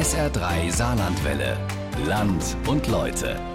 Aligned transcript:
SR3 0.00 0.72
Saarlandwelle. 0.74 1.58
Land 2.06 2.56
und 2.66 2.86
Leute. 2.86 3.49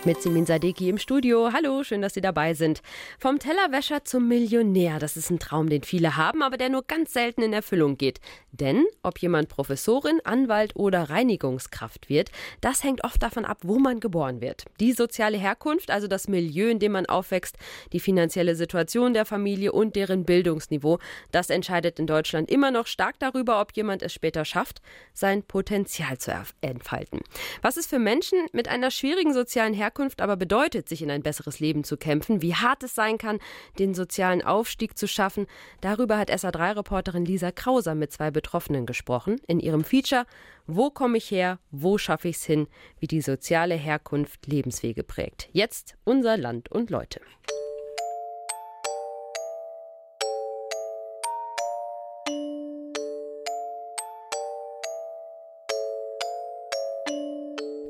SR3 0.00 0.06
mit 0.06 0.22
Simin 0.22 0.46
Sadeki 0.46 0.88
im 0.88 0.98
Studio. 0.98 1.50
Hallo, 1.52 1.84
schön, 1.84 2.02
dass 2.02 2.14
Sie 2.14 2.20
dabei 2.20 2.54
sind. 2.54 2.82
Vom 3.18 3.38
Tellerwäscher 3.38 4.04
zum 4.04 4.28
Millionär, 4.28 4.98
das 4.98 5.16
ist 5.16 5.30
ein 5.30 5.38
Traum, 5.38 5.68
den 5.68 5.82
viele 5.82 6.16
haben, 6.16 6.42
aber 6.42 6.56
der 6.56 6.68
nur 6.68 6.84
ganz 6.84 7.12
selten 7.12 7.42
in 7.42 7.52
Erfüllung 7.52 7.96
geht. 7.98 8.20
Denn 8.52 8.84
ob 9.02 9.18
jemand 9.18 9.48
Professorin, 9.48 10.20
Anwalt 10.24 10.74
oder 10.74 11.10
Reinigungskraft 11.10 12.08
wird, 12.08 12.30
das 12.60 12.82
hängt 12.82 13.04
oft 13.04 13.22
davon 13.22 13.44
ab, 13.44 13.58
wo 13.62 13.78
man 13.78 14.00
geboren 14.00 14.40
wird. 14.40 14.64
Die 14.80 14.92
soziale 14.92 15.38
Herkunft, 15.38 15.90
also 15.90 16.08
das 16.08 16.28
Milieu, 16.28 16.68
in 16.68 16.78
dem 16.78 16.92
man 16.92 17.06
aufwächst, 17.06 17.56
die 17.92 18.00
finanzielle 18.00 18.56
Situation 18.56 19.14
der 19.14 19.24
Familie 19.24 19.72
und 19.72 19.96
deren 19.96 20.24
Bildungsniveau, 20.24 20.98
das 21.30 21.50
entscheidet 21.50 21.98
in 21.98 22.06
Deutschland 22.06 22.50
immer 22.50 22.70
noch 22.70 22.86
stark 22.86 23.18
darüber, 23.18 23.60
ob 23.60 23.72
jemand 23.76 24.02
es 24.02 24.12
später 24.12 24.44
schafft, 24.44 24.80
sein 25.12 25.42
Potenzial 25.42 26.18
zu 26.18 26.32
entfalten. 26.60 27.20
Was 27.62 27.76
ist 27.76 27.90
für 27.90 27.98
Menschen 27.98 28.38
mit 28.52 28.68
einer 28.68 28.90
schwierigen 28.90 29.32
sozialen 29.32 29.74
Herkunft 29.74 29.89
Herkunft 29.90 30.20
aber 30.20 30.36
bedeutet, 30.36 30.88
sich 30.88 31.02
in 31.02 31.10
ein 31.10 31.22
besseres 31.22 31.58
Leben 31.58 31.82
zu 31.82 31.96
kämpfen, 31.96 32.42
wie 32.42 32.54
hart 32.54 32.84
es 32.84 32.94
sein 32.94 33.18
kann, 33.18 33.40
den 33.80 33.92
sozialen 33.92 34.40
Aufstieg 34.40 34.96
zu 34.96 35.08
schaffen, 35.08 35.48
darüber 35.80 36.16
hat 36.16 36.30
SA3-Reporterin 36.30 37.24
Lisa 37.24 37.50
Krauser 37.50 37.96
mit 37.96 38.12
zwei 38.12 38.30
Betroffenen 38.30 38.86
gesprochen 38.86 39.40
in 39.48 39.58
ihrem 39.58 39.82
Feature 39.82 40.26
Wo 40.68 40.90
komme 40.90 41.18
ich 41.18 41.28
her, 41.32 41.58
wo 41.72 41.98
schaffe 41.98 42.28
ich 42.28 42.36
es 42.36 42.44
hin, 42.44 42.68
wie 43.00 43.08
die 43.08 43.20
soziale 43.20 43.74
Herkunft 43.74 44.46
Lebenswege 44.46 45.02
prägt. 45.02 45.48
Jetzt 45.50 45.96
unser 46.04 46.36
Land 46.36 46.70
und 46.70 46.90
Leute. 46.90 47.20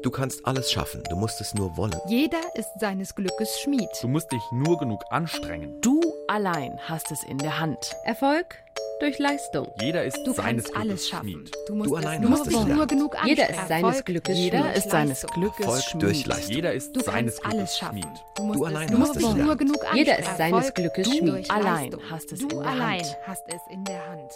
Du 0.02 0.10
kannst 0.10 0.46
alles 0.46 0.72
schaffen, 0.72 1.02
du 1.10 1.16
musst 1.16 1.40
es 1.42 1.52
nur 1.54 1.76
wollen. 1.76 1.94
Jeder 2.08 2.40
ist 2.54 2.70
seines 2.80 3.14
Glückes 3.14 3.60
Schmied. 3.60 3.88
Du 4.00 4.08
musst 4.08 4.32
dich 4.32 4.40
nur 4.50 4.78
genug 4.78 5.02
anstrengen. 5.10 5.78
Du 5.82 6.00
allein 6.26 6.78
hast 6.88 7.10
es 7.12 7.22
in 7.24 7.36
der 7.36 7.60
Hand. 7.60 7.76
Erfolg 8.04 8.56
durch 9.00 9.18
Leistung. 9.18 9.68
Jeder 9.80 10.04
ist 10.04 10.16
Du 10.24 10.32
seines 10.32 10.64
kannst 10.64 10.66
Glückes 10.72 10.80
alles 10.80 11.08
schaffen. 11.08 11.28
Schmied. 11.30 11.50
Du 11.66 11.74
musst 11.74 11.90
Du 11.90 11.96
es 11.96 12.04
allein 12.06 12.20
nur, 12.22 12.30
hast 12.30 12.46
es 12.46 12.52
nur 12.52 12.86
genug 12.86 13.14
Jeder 13.26 13.42
anstrengen. 13.44 13.60
ist 13.60 13.68
seines 13.68 13.86
Erfolg 13.88 14.06
Glückes 14.06 14.38
Jeder 14.38 14.58
Schmied. 14.62 14.76
ist 14.76 14.90
seines. 14.90 15.26
Glückes 15.26 15.60
Erfolg 15.66 15.82
Schmied. 15.82 16.02
durch 16.02 16.26
Leistung. 16.26 16.54
Jeder 16.54 16.72
ist 16.72 16.96
Du 16.96 17.00
seines 17.00 17.12
kannst 17.40 17.44
alles 17.44 17.54
Glückes 17.56 17.78
schaffen. 17.78 18.02
Schmied. 18.02 18.24
Du 18.36 18.42
musst 18.44 18.58
Du 18.60 18.64
allein 18.64 18.90
nur, 18.90 19.00
hast 19.00 19.16
es 19.16 19.22
nur 19.22 19.56
genug 19.56 19.76
Jeder 19.94 20.12
anstrengen. 20.16 20.20
ist 20.30 20.36
seines 20.38 20.74
Glückes 20.74 21.06
Schmied. 21.14 21.50
Allein 21.50 21.96
hast 22.10 22.32
es 22.32 22.38
du 22.38 22.48
in 22.48 22.62
der 22.62 22.66
allein 22.70 23.00
Hand. 23.04 23.16
hast 23.26 23.44
es 23.48 23.60
in 23.70 23.84
der 23.84 24.06
Hand. 24.08 24.32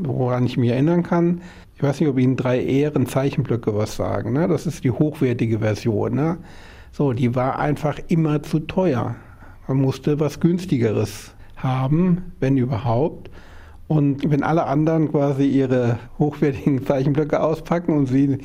Woran 0.00 0.46
ich 0.46 0.56
mich 0.56 0.70
erinnern 0.70 1.02
kann, 1.02 1.40
ich 1.74 1.82
weiß 1.82 2.00
nicht, 2.00 2.08
ob 2.08 2.18
Ihnen 2.18 2.36
drei 2.36 2.60
Ehren 2.60 3.06
Zeichenblöcke 3.06 3.74
was 3.74 3.94
sagen. 3.94 4.32
Ne? 4.32 4.48
Das 4.48 4.66
ist 4.66 4.82
die 4.82 4.90
hochwertige 4.90 5.60
Version. 5.60 6.14
Ne? 6.14 6.38
So, 6.90 7.12
die 7.12 7.36
war 7.36 7.58
einfach 7.58 8.00
immer 8.08 8.42
zu 8.42 8.60
teuer. 8.60 9.14
Man 9.68 9.76
musste 9.76 10.18
was 10.18 10.40
günstigeres 10.40 11.34
haben, 11.56 12.32
wenn 12.40 12.56
überhaupt. 12.56 13.30
Und 13.86 14.28
wenn 14.28 14.42
alle 14.42 14.66
anderen 14.66 15.10
quasi 15.10 15.46
ihre 15.46 15.98
hochwertigen 16.18 16.84
Zeichenblöcke 16.84 17.40
auspacken 17.40 17.96
und 17.96 18.06
sie 18.06 18.38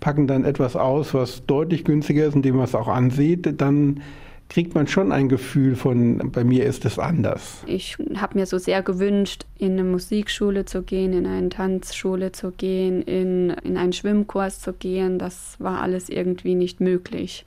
packen 0.00 0.26
dann 0.26 0.44
etwas 0.44 0.74
aus, 0.74 1.12
was 1.12 1.44
deutlich 1.46 1.84
günstiger 1.84 2.26
ist 2.26 2.36
und 2.36 2.44
dem 2.44 2.56
man 2.56 2.64
es 2.64 2.74
auch 2.74 2.88
ansieht, 2.88 3.60
dann 3.60 4.00
kriegt 4.48 4.74
man 4.74 4.86
schon 4.86 5.12
ein 5.12 5.28
Gefühl 5.28 5.76
von, 5.76 6.30
bei 6.32 6.44
mir 6.44 6.64
ist 6.64 6.84
es 6.84 6.98
anders. 6.98 7.62
Ich 7.66 7.96
habe 8.16 8.38
mir 8.38 8.46
so 8.46 8.58
sehr 8.58 8.82
gewünscht, 8.82 9.44
in 9.58 9.72
eine 9.72 9.84
Musikschule 9.84 10.64
zu 10.64 10.82
gehen, 10.82 11.12
in 11.12 11.26
eine 11.26 11.48
Tanzschule 11.50 12.32
zu 12.32 12.52
gehen, 12.52 13.02
in, 13.02 13.50
in 13.50 13.76
einen 13.76 13.92
Schwimmkurs 13.92 14.60
zu 14.60 14.72
gehen. 14.72 15.18
Das 15.18 15.56
war 15.58 15.82
alles 15.82 16.08
irgendwie 16.08 16.54
nicht 16.54 16.80
möglich. 16.80 17.44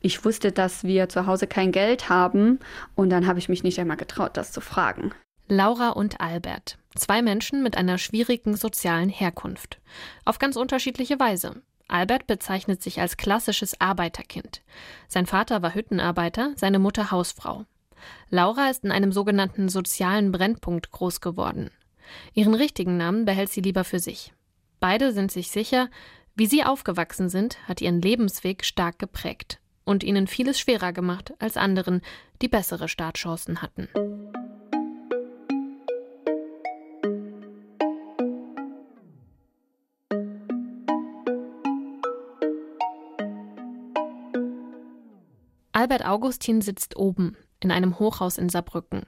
Ich 0.00 0.24
wusste, 0.24 0.50
dass 0.52 0.84
wir 0.84 1.08
zu 1.08 1.26
Hause 1.26 1.46
kein 1.46 1.70
Geld 1.70 2.08
haben 2.08 2.58
und 2.94 3.10
dann 3.10 3.26
habe 3.26 3.38
ich 3.38 3.48
mich 3.48 3.62
nicht 3.62 3.78
einmal 3.78 3.96
getraut, 3.96 4.36
das 4.36 4.50
zu 4.52 4.60
fragen. 4.60 5.12
Laura 5.48 5.90
und 5.90 6.20
Albert. 6.20 6.78
Zwei 6.94 7.22
Menschen 7.22 7.62
mit 7.62 7.76
einer 7.76 7.98
schwierigen 7.98 8.56
sozialen 8.56 9.08
Herkunft. 9.08 9.80
Auf 10.24 10.38
ganz 10.38 10.56
unterschiedliche 10.56 11.18
Weise. 11.18 11.62
Albert 11.92 12.26
bezeichnet 12.26 12.82
sich 12.82 13.00
als 13.00 13.16
klassisches 13.16 13.80
Arbeiterkind. 13.80 14.62
Sein 15.08 15.26
Vater 15.26 15.62
war 15.62 15.74
Hüttenarbeiter, 15.74 16.52
seine 16.56 16.78
Mutter 16.78 17.10
Hausfrau. 17.10 17.66
Laura 18.30 18.70
ist 18.70 18.84
in 18.84 18.90
einem 18.90 19.12
sogenannten 19.12 19.68
sozialen 19.68 20.32
Brennpunkt 20.32 20.90
groß 20.90 21.20
geworden. 21.20 21.70
Ihren 22.34 22.54
richtigen 22.54 22.96
Namen 22.96 23.24
behält 23.24 23.50
sie 23.50 23.60
lieber 23.60 23.84
für 23.84 23.98
sich. 23.98 24.32
Beide 24.80 25.12
sind 25.12 25.30
sich 25.30 25.50
sicher, 25.50 25.88
wie 26.34 26.46
sie 26.46 26.64
aufgewachsen 26.64 27.28
sind, 27.28 27.58
hat 27.68 27.80
ihren 27.80 28.00
Lebensweg 28.00 28.64
stark 28.64 28.98
geprägt 28.98 29.60
und 29.84 30.02
ihnen 30.02 30.26
vieles 30.26 30.58
schwerer 30.58 30.92
gemacht 30.92 31.34
als 31.38 31.56
anderen, 31.56 32.00
die 32.40 32.48
bessere 32.48 32.88
Startchancen 32.88 33.60
hatten. 33.62 33.88
Albert 45.82 46.06
Augustin 46.06 46.60
sitzt 46.60 46.94
oben 46.94 47.36
in 47.58 47.72
einem 47.72 47.98
Hochhaus 47.98 48.38
in 48.38 48.48
Saarbrücken. 48.48 49.02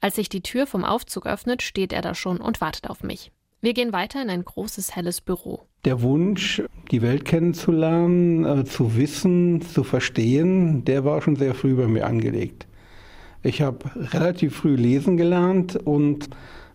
Als 0.00 0.16
sich 0.16 0.30
die 0.30 0.40
Tür 0.40 0.66
vom 0.66 0.82
Aufzug 0.82 1.26
öffnet, 1.26 1.60
steht 1.60 1.92
er 1.92 2.00
da 2.00 2.14
schon 2.14 2.38
und 2.38 2.62
wartet 2.62 2.88
auf 2.88 3.02
mich. 3.02 3.30
Wir 3.60 3.74
gehen 3.74 3.92
weiter 3.92 4.22
in 4.22 4.30
ein 4.30 4.42
großes 4.42 4.96
helles 4.96 5.20
Büro. 5.20 5.66
Der 5.84 6.00
Wunsch, 6.00 6.62
die 6.90 7.02
Welt 7.02 7.26
kennenzulernen, 7.26 8.46
äh, 8.46 8.64
zu 8.64 8.96
wissen, 8.96 9.60
zu 9.60 9.84
verstehen, 9.84 10.82
der 10.86 11.04
war 11.04 11.20
schon 11.20 11.36
sehr 11.36 11.54
früh 11.54 11.74
bei 11.74 11.88
mir 11.88 12.06
angelegt. 12.06 12.66
Ich 13.42 13.60
habe 13.60 13.90
relativ 13.94 14.56
früh 14.56 14.76
lesen 14.76 15.18
gelernt 15.18 15.76
und 15.76 16.30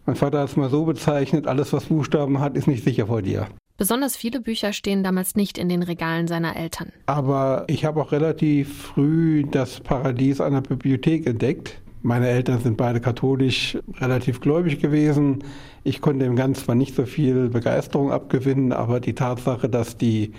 mein 0.06 0.16
Vater 0.16 0.42
hat 0.42 0.50
es 0.50 0.58
mal 0.58 0.70
so 0.70 0.86
bezeichnet, 0.86 1.48
alles 1.48 1.74
was 1.74 1.86
Buchstaben 1.86 2.40
hat, 2.40 2.56
ist 2.56 2.68
nicht 2.68 2.84
sicher 2.84 3.08
vor 3.08 3.24
dir. 3.24 3.48
Besonders 3.78 4.16
viele 4.16 4.40
Bücher 4.40 4.72
stehen 4.72 5.04
damals 5.04 5.36
nicht 5.36 5.58
in 5.58 5.68
den 5.68 5.82
Regalen 5.82 6.28
seiner 6.28 6.56
Eltern. 6.56 6.92
Aber 7.08 7.66
ich 7.68 7.86
habe 7.86 8.02
auch 8.02 8.12
relativ 8.12 8.84
früh 8.84 9.44
das 9.50 9.80
Paradies 9.80 10.40
einer 10.42 10.62
Bibliothek 10.62 11.26
entdeckt. 11.26 11.82
Meine 12.04 12.28
Eltern 12.28 12.60
sind 12.60 12.78
beide 12.78 13.00
katholisch 13.00 13.78
relativ 14.00 14.42
gläubig 14.42 14.80
gewesen. 14.80 15.44
Ich 15.84 16.02
konnte 16.02 16.26
dem 16.26 16.36
Ganzen 16.36 16.66
zwar 16.66 16.76
nicht 16.76 16.96
so 16.96 17.06
viel 17.06 17.50
Begeisterung 17.50 18.12
abgewinnen, 18.12 18.74
aber 18.74 19.00
die 19.00 19.16
Tatsache, 19.16 19.70
dass 19.70 19.98
die 19.98 20.34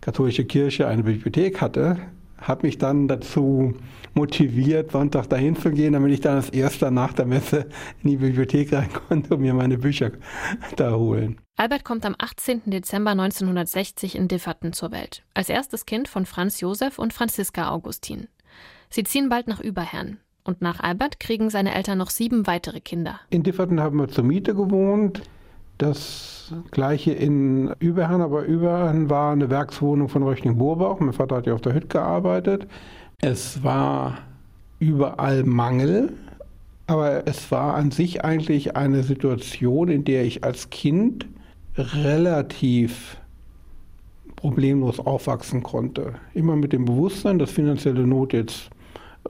katholische 0.00 0.44
Kirche 0.44 0.86
eine 0.86 1.04
Bibliothek 1.04 1.60
hatte, 1.60 1.98
hat 2.38 2.62
mich 2.62 2.78
dann 2.78 3.08
dazu 3.08 3.74
motiviert, 4.14 4.92
Sonntag 4.92 5.28
dahin 5.28 5.56
zu 5.56 5.70
gehen, 5.70 5.92
damit 5.92 6.12
ich 6.12 6.20
dann 6.20 6.36
als 6.36 6.50
erster 6.50 6.90
nach 6.90 7.12
der 7.12 7.26
Messe 7.26 7.66
in 8.02 8.10
die 8.10 8.16
Bibliothek 8.16 8.72
rein 8.72 8.90
konnte 8.92 9.34
und 9.34 9.40
mir 9.40 9.54
meine 9.54 9.78
Bücher 9.78 10.12
da 10.76 10.92
holen. 10.92 11.40
Albert 11.56 11.84
kommt 11.84 12.04
am 12.04 12.14
18. 12.18 12.62
Dezember 12.66 13.12
1960 13.12 14.16
in 14.16 14.28
Differten 14.28 14.72
zur 14.72 14.90
Welt, 14.90 15.22
als 15.34 15.48
erstes 15.48 15.86
Kind 15.86 16.08
von 16.08 16.26
Franz 16.26 16.60
Josef 16.60 16.98
und 16.98 17.12
Franziska 17.12 17.70
Augustin. 17.70 18.28
Sie 18.90 19.04
ziehen 19.04 19.28
bald 19.28 19.48
nach 19.48 19.60
Überherrn. 19.60 20.18
Und 20.46 20.60
nach 20.60 20.80
Albert 20.80 21.20
kriegen 21.20 21.48
seine 21.48 21.74
Eltern 21.74 21.96
noch 21.96 22.10
sieben 22.10 22.46
weitere 22.46 22.80
Kinder. 22.80 23.18
In 23.30 23.42
Differten 23.42 23.80
haben 23.80 23.98
wir 23.98 24.08
zur 24.08 24.24
Miete 24.24 24.54
gewohnt. 24.54 25.22
Das 25.78 26.54
gleiche 26.70 27.12
in 27.12 27.74
Überherrn, 27.78 28.20
aber 28.20 28.44
Überherrn 28.44 29.10
war 29.10 29.32
eine 29.32 29.50
Werkswohnung 29.50 30.08
von 30.08 30.22
Röchling-Burbach. 30.22 31.00
Mein 31.00 31.12
Vater 31.12 31.36
hat 31.36 31.46
ja 31.46 31.54
auf 31.54 31.60
der 31.60 31.74
Hütte 31.74 31.88
gearbeitet. 31.88 32.66
Es 33.20 33.62
war 33.62 34.18
überall 34.78 35.44
Mangel, 35.44 36.12
aber 36.86 37.26
es 37.26 37.50
war 37.50 37.74
an 37.74 37.90
sich 37.90 38.24
eigentlich 38.24 38.76
eine 38.76 39.02
Situation, 39.02 39.88
in 39.88 40.04
der 40.04 40.24
ich 40.24 40.44
als 40.44 40.70
Kind 40.70 41.26
relativ 41.76 43.16
problemlos 44.36 45.00
aufwachsen 45.00 45.62
konnte. 45.62 46.14
Immer 46.34 46.56
mit 46.56 46.72
dem 46.72 46.84
Bewusstsein, 46.84 47.38
dass 47.38 47.50
finanzielle 47.50 48.06
Not 48.06 48.32
jetzt 48.32 48.70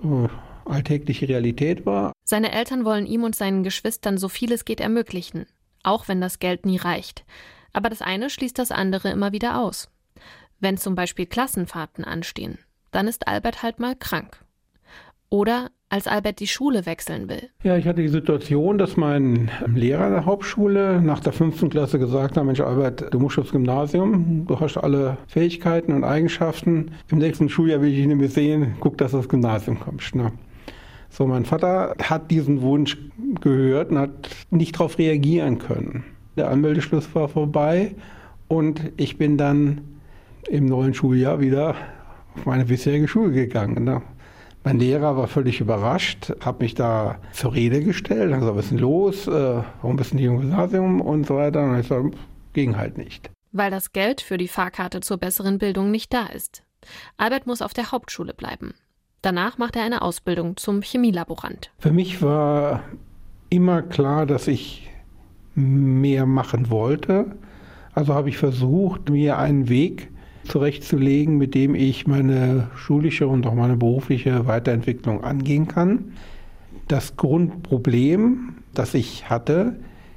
äh, 0.02 0.28
alltägliche 0.64 1.28
Realität 1.28 1.86
war. 1.86 2.12
Seine 2.24 2.52
Eltern 2.52 2.84
wollen 2.84 3.06
ihm 3.06 3.22
und 3.22 3.36
seinen 3.36 3.62
Geschwistern 3.62 4.18
so 4.18 4.28
viel 4.28 4.52
es 4.52 4.64
geht 4.64 4.80
ermöglichen, 4.80 5.46
auch 5.84 6.08
wenn 6.08 6.20
das 6.20 6.38
Geld 6.38 6.66
nie 6.66 6.76
reicht. 6.76 7.24
Aber 7.72 7.90
das 7.90 8.02
eine 8.02 8.30
schließt 8.30 8.58
das 8.58 8.72
andere 8.72 9.10
immer 9.10 9.32
wieder 9.32 9.60
aus. 9.60 9.88
Wenn 10.60 10.76
zum 10.76 10.94
Beispiel 10.94 11.26
Klassenfahrten 11.26 12.04
anstehen, 12.04 12.58
dann 12.90 13.08
ist 13.08 13.28
Albert 13.28 13.62
halt 13.62 13.80
mal 13.80 13.94
krank. 13.96 14.38
Oder 15.28 15.70
als 15.88 16.06
Albert 16.06 16.40
die 16.40 16.46
Schule 16.46 16.86
wechseln 16.86 17.28
will. 17.28 17.50
Ja, 17.62 17.76
ich 17.76 17.86
hatte 17.86 18.02
die 18.02 18.08
Situation, 18.08 18.78
dass 18.78 18.96
mein 18.96 19.50
Lehrer 19.66 20.10
der 20.10 20.24
Hauptschule 20.24 21.00
nach 21.00 21.20
der 21.20 21.32
fünften 21.32 21.70
Klasse 21.70 21.98
gesagt 21.98 22.36
hat, 22.36 22.44
Mensch 22.44 22.60
Albert, 22.60 23.12
du 23.12 23.18
musst 23.20 23.38
aufs 23.38 23.52
Gymnasium, 23.52 24.46
du 24.46 24.58
hast 24.58 24.76
alle 24.76 25.18
Fähigkeiten 25.28 25.92
und 25.92 26.02
Eigenschaften. 26.02 26.92
Im 27.10 27.18
nächsten 27.18 27.48
Schuljahr 27.48 27.80
will 27.80 27.90
ich 27.90 27.96
dich 27.96 28.06
mehr 28.06 28.28
sehen, 28.28 28.74
guck, 28.80 28.98
dass 28.98 29.12
du 29.12 29.18
aufs 29.18 29.28
Gymnasium 29.28 29.78
kommst. 29.78 30.14
Ne? 30.14 30.32
So, 31.14 31.28
mein 31.28 31.44
Vater 31.44 31.94
hat 32.02 32.32
diesen 32.32 32.60
Wunsch 32.60 32.98
gehört 33.40 33.92
und 33.92 33.98
hat 33.98 34.10
nicht 34.50 34.74
darauf 34.74 34.98
reagieren 34.98 35.58
können. 35.58 36.02
Der 36.36 36.50
Anmeldeschluss 36.50 37.14
war 37.14 37.28
vorbei 37.28 37.94
und 38.48 38.90
ich 38.96 39.16
bin 39.16 39.38
dann 39.38 39.82
im 40.48 40.66
neuen 40.66 40.92
Schuljahr 40.92 41.38
wieder 41.38 41.76
auf 42.34 42.46
meine 42.46 42.64
bisherige 42.64 43.06
Schule 43.06 43.30
gegangen. 43.30 43.84
Ne? 43.84 44.02
Mein 44.64 44.80
Lehrer 44.80 45.16
war 45.16 45.28
völlig 45.28 45.60
überrascht, 45.60 46.32
hat 46.40 46.58
mich 46.58 46.74
da 46.74 47.20
zur 47.32 47.54
Rede 47.54 47.84
gestellt, 47.84 48.32
hat 48.32 48.40
gesagt, 48.40 48.56
was 48.56 48.64
ist 48.64 48.70
denn 48.72 48.78
los, 48.78 49.28
äh, 49.28 49.62
warum 49.82 49.94
bist 49.94 50.10
du 50.10 50.16
nicht 50.16 50.24
im 50.24 50.40
Gymnasium 50.40 51.00
und 51.00 51.28
so 51.28 51.36
weiter. 51.36 51.62
Und 51.62 51.78
ich 51.78 51.86
sage, 51.86 52.10
ging 52.54 52.76
halt 52.76 52.98
nicht. 52.98 53.30
Weil 53.52 53.70
das 53.70 53.92
Geld 53.92 54.20
für 54.20 54.36
die 54.36 54.48
Fahrkarte 54.48 54.98
zur 54.98 55.18
besseren 55.18 55.58
Bildung 55.58 55.92
nicht 55.92 56.12
da 56.12 56.26
ist. 56.26 56.64
Albert 57.16 57.46
muss 57.46 57.62
auf 57.62 57.72
der 57.72 57.92
Hauptschule 57.92 58.34
bleiben. 58.34 58.74
Danach 59.24 59.56
macht 59.56 59.74
er 59.74 59.84
eine 59.84 60.02
Ausbildung 60.02 60.58
zum 60.58 60.82
Chemielaborant. 60.82 61.70
Für 61.78 61.92
mich 61.92 62.20
war 62.20 62.82
immer 63.48 63.80
klar, 63.80 64.26
dass 64.26 64.48
ich 64.48 64.90
mehr 65.54 66.26
machen 66.26 66.68
wollte. 66.68 67.34
Also 67.94 68.12
habe 68.12 68.28
ich 68.28 68.36
versucht, 68.36 69.08
mir 69.08 69.38
einen 69.38 69.70
Weg 69.70 70.10
zurechtzulegen, 70.46 71.38
mit 71.38 71.54
dem 71.54 71.74
ich 71.74 72.06
meine 72.06 72.68
schulische 72.76 73.26
und 73.26 73.46
auch 73.46 73.54
meine 73.54 73.78
berufliche 73.78 74.46
Weiterentwicklung 74.46 75.24
angehen 75.24 75.68
kann. 75.68 76.12
Das 76.88 77.16
Grundproblem, 77.16 78.56
das 78.74 78.92
ich 78.92 79.30
hatte, 79.30 79.76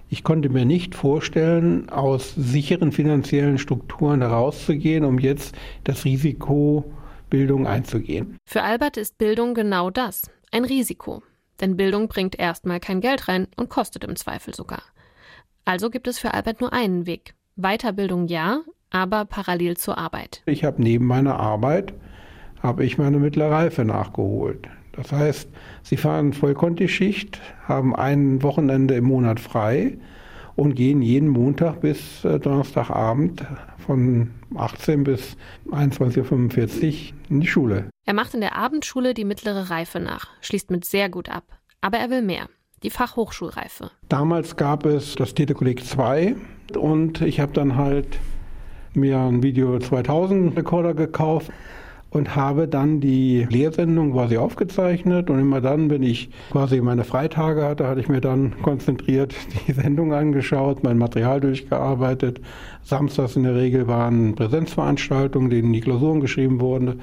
ich 0.09 0.25
konnte 0.25 0.49
mir 0.49 0.65
nicht 0.65 0.95
vorstellen, 0.95 1.87
aus 1.87 2.35
sicheren 2.35 2.91
finanziellen 2.91 3.57
Strukturen 3.57 4.19
herauszugehen, 4.19 5.05
um 5.05 5.17
jetzt 5.17 5.55
das 5.85 6.03
Risiko 6.03 6.83
Bildung 7.29 7.67
einzugehen. 7.67 8.37
Für 8.45 8.63
Albert 8.63 8.97
ist 8.97 9.17
Bildung 9.17 9.53
genau 9.53 9.89
das, 9.89 10.29
ein 10.51 10.65
Risiko. 10.65 11.23
Denn 11.59 11.75
Bildung 11.75 12.07
bringt 12.07 12.37
erstmal 12.37 12.79
kein 12.79 13.01
Geld 13.01 13.27
rein 13.27 13.47
und 13.55 13.69
kostet 13.69 14.03
im 14.03 14.15
Zweifel 14.15 14.53
sogar. 14.53 14.83
Also 15.65 15.89
gibt 15.89 16.07
es 16.07 16.19
für 16.19 16.33
Albert 16.33 16.61
nur 16.61 16.71
einen 16.71 17.05
Weg. 17.05 17.33
Weiterbildung 17.55 18.27
ja, 18.27 18.61
aber 18.89 19.25
parallel 19.25 19.77
zur 19.77 19.97
Arbeit. 19.97 20.43
Ich 20.45 20.63
habe 20.63 20.81
neben 20.81 21.05
meiner 21.05 21.39
Arbeit 21.39 21.93
habe 22.61 22.85
ich 22.85 22.97
meine 22.97 23.19
mittlere 23.19 23.51
Reife 23.51 23.85
nachgeholt. 23.85 24.67
Das 24.93 25.11
heißt, 25.11 25.49
sie 25.83 25.97
fahren 25.97 26.33
Vollkonti-Schicht, 26.33 27.39
haben 27.67 27.95
ein 27.95 28.41
Wochenende 28.41 28.95
im 28.95 29.05
Monat 29.05 29.39
frei 29.39 29.97
und 30.57 30.75
gehen 30.75 31.01
jeden 31.01 31.29
Montag 31.29 31.79
bis 31.79 32.25
äh, 32.25 32.39
Donnerstagabend 32.39 33.45
von 33.77 34.31
18 34.55 35.03
bis 35.05 35.37
21.45 35.71 37.13
Uhr 37.13 37.17
in 37.29 37.39
die 37.39 37.47
Schule. 37.47 37.89
Er 38.05 38.13
macht 38.13 38.33
in 38.33 38.41
der 38.41 38.57
Abendschule 38.57 39.13
die 39.13 39.23
mittlere 39.23 39.69
Reife 39.69 40.01
nach, 40.01 40.27
schließt 40.41 40.71
mit 40.71 40.83
sehr 40.83 41.09
gut 41.09 41.29
ab. 41.29 41.43
Aber 41.79 41.99
er 41.99 42.09
will 42.09 42.23
mehr, 42.23 42.49
die 42.83 42.89
Fachhochschulreife. 42.89 43.91
Damals 44.09 44.57
gab 44.57 44.85
es 44.85 45.15
das 45.15 45.33
Telekolleg 45.35 45.85
2 45.85 46.35
und 46.75 47.21
ich 47.21 47.39
habe 47.39 47.53
dann 47.53 47.75
halt 47.75 48.19
mir 48.93 49.19
einen 49.19 49.43
Video 49.43 49.77
2000 49.77 50.57
Rekorder 50.57 50.95
gekauft 50.95 51.51
und 52.09 52.35
habe 52.35 52.67
dann 52.67 52.99
die 52.99 53.45
Lehrsendung 53.49 54.13
quasi 54.13 54.37
aufgezeichnet 54.37 55.29
und 55.29 55.39
immer 55.39 55.61
dann, 55.61 55.89
wenn 55.89 56.03
ich 56.03 56.29
quasi 56.51 56.79
meine 56.81 57.03
Freitage 57.03 57.63
hatte, 57.63 57.87
hatte 57.87 57.99
ich 57.99 58.07
mir 58.07 58.21
dann 58.21 58.61
konzentriert 58.61 59.35
die 59.67 59.71
Sendung 59.73 60.13
angeschaut, 60.13 60.83
mein 60.83 60.97
Material 60.97 61.41
durchgearbeitet. 61.41 62.41
Samstags 62.83 63.35
in 63.35 63.43
der 63.43 63.55
Regel 63.55 63.87
waren 63.87 64.35
Präsenzveranstaltungen, 64.35 65.49
denen 65.49 65.73
die 65.73 65.81
Klausuren 65.81 66.21
geschrieben 66.21 66.61
wurden 66.61 67.01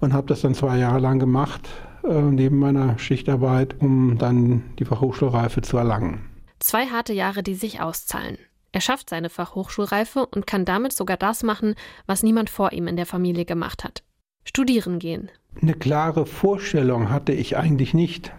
und 0.00 0.12
habe 0.12 0.28
das 0.28 0.42
dann 0.42 0.54
zwei 0.54 0.78
Jahre 0.78 1.00
lang 1.00 1.18
gemacht 1.18 1.68
äh, 2.04 2.20
neben 2.20 2.58
meiner 2.58 2.98
Schichtarbeit, 2.98 3.76
um 3.80 4.18
dann 4.18 4.62
die 4.78 4.84
Fachhochschulreife 4.84 5.62
zu 5.62 5.76
erlangen. 5.76 6.20
Zwei 6.58 6.86
harte 6.86 7.12
Jahre, 7.12 7.42
die 7.42 7.54
sich 7.54 7.80
auszahlen. 7.80 8.38
Er 8.72 8.80
schafft 8.80 9.10
seine 9.10 9.30
Fachhochschulreife 9.30 10.26
und 10.26 10.46
kann 10.46 10.64
damit 10.64 10.92
sogar 10.92 11.16
das 11.16 11.42
machen, 11.42 11.74
was 12.06 12.22
niemand 12.22 12.50
vor 12.50 12.72
ihm 12.72 12.86
in 12.88 12.96
der 12.96 13.06
Familie 13.06 13.44
gemacht 13.44 13.84
hat. 13.84 14.02
Studieren 14.46 14.98
gehen. 14.98 15.28
Eine 15.60 15.74
klare 15.74 16.24
Vorstellung 16.24 17.10
hatte 17.10 17.32
ich 17.32 17.56
eigentlich 17.56 17.92
nicht, 17.92 18.32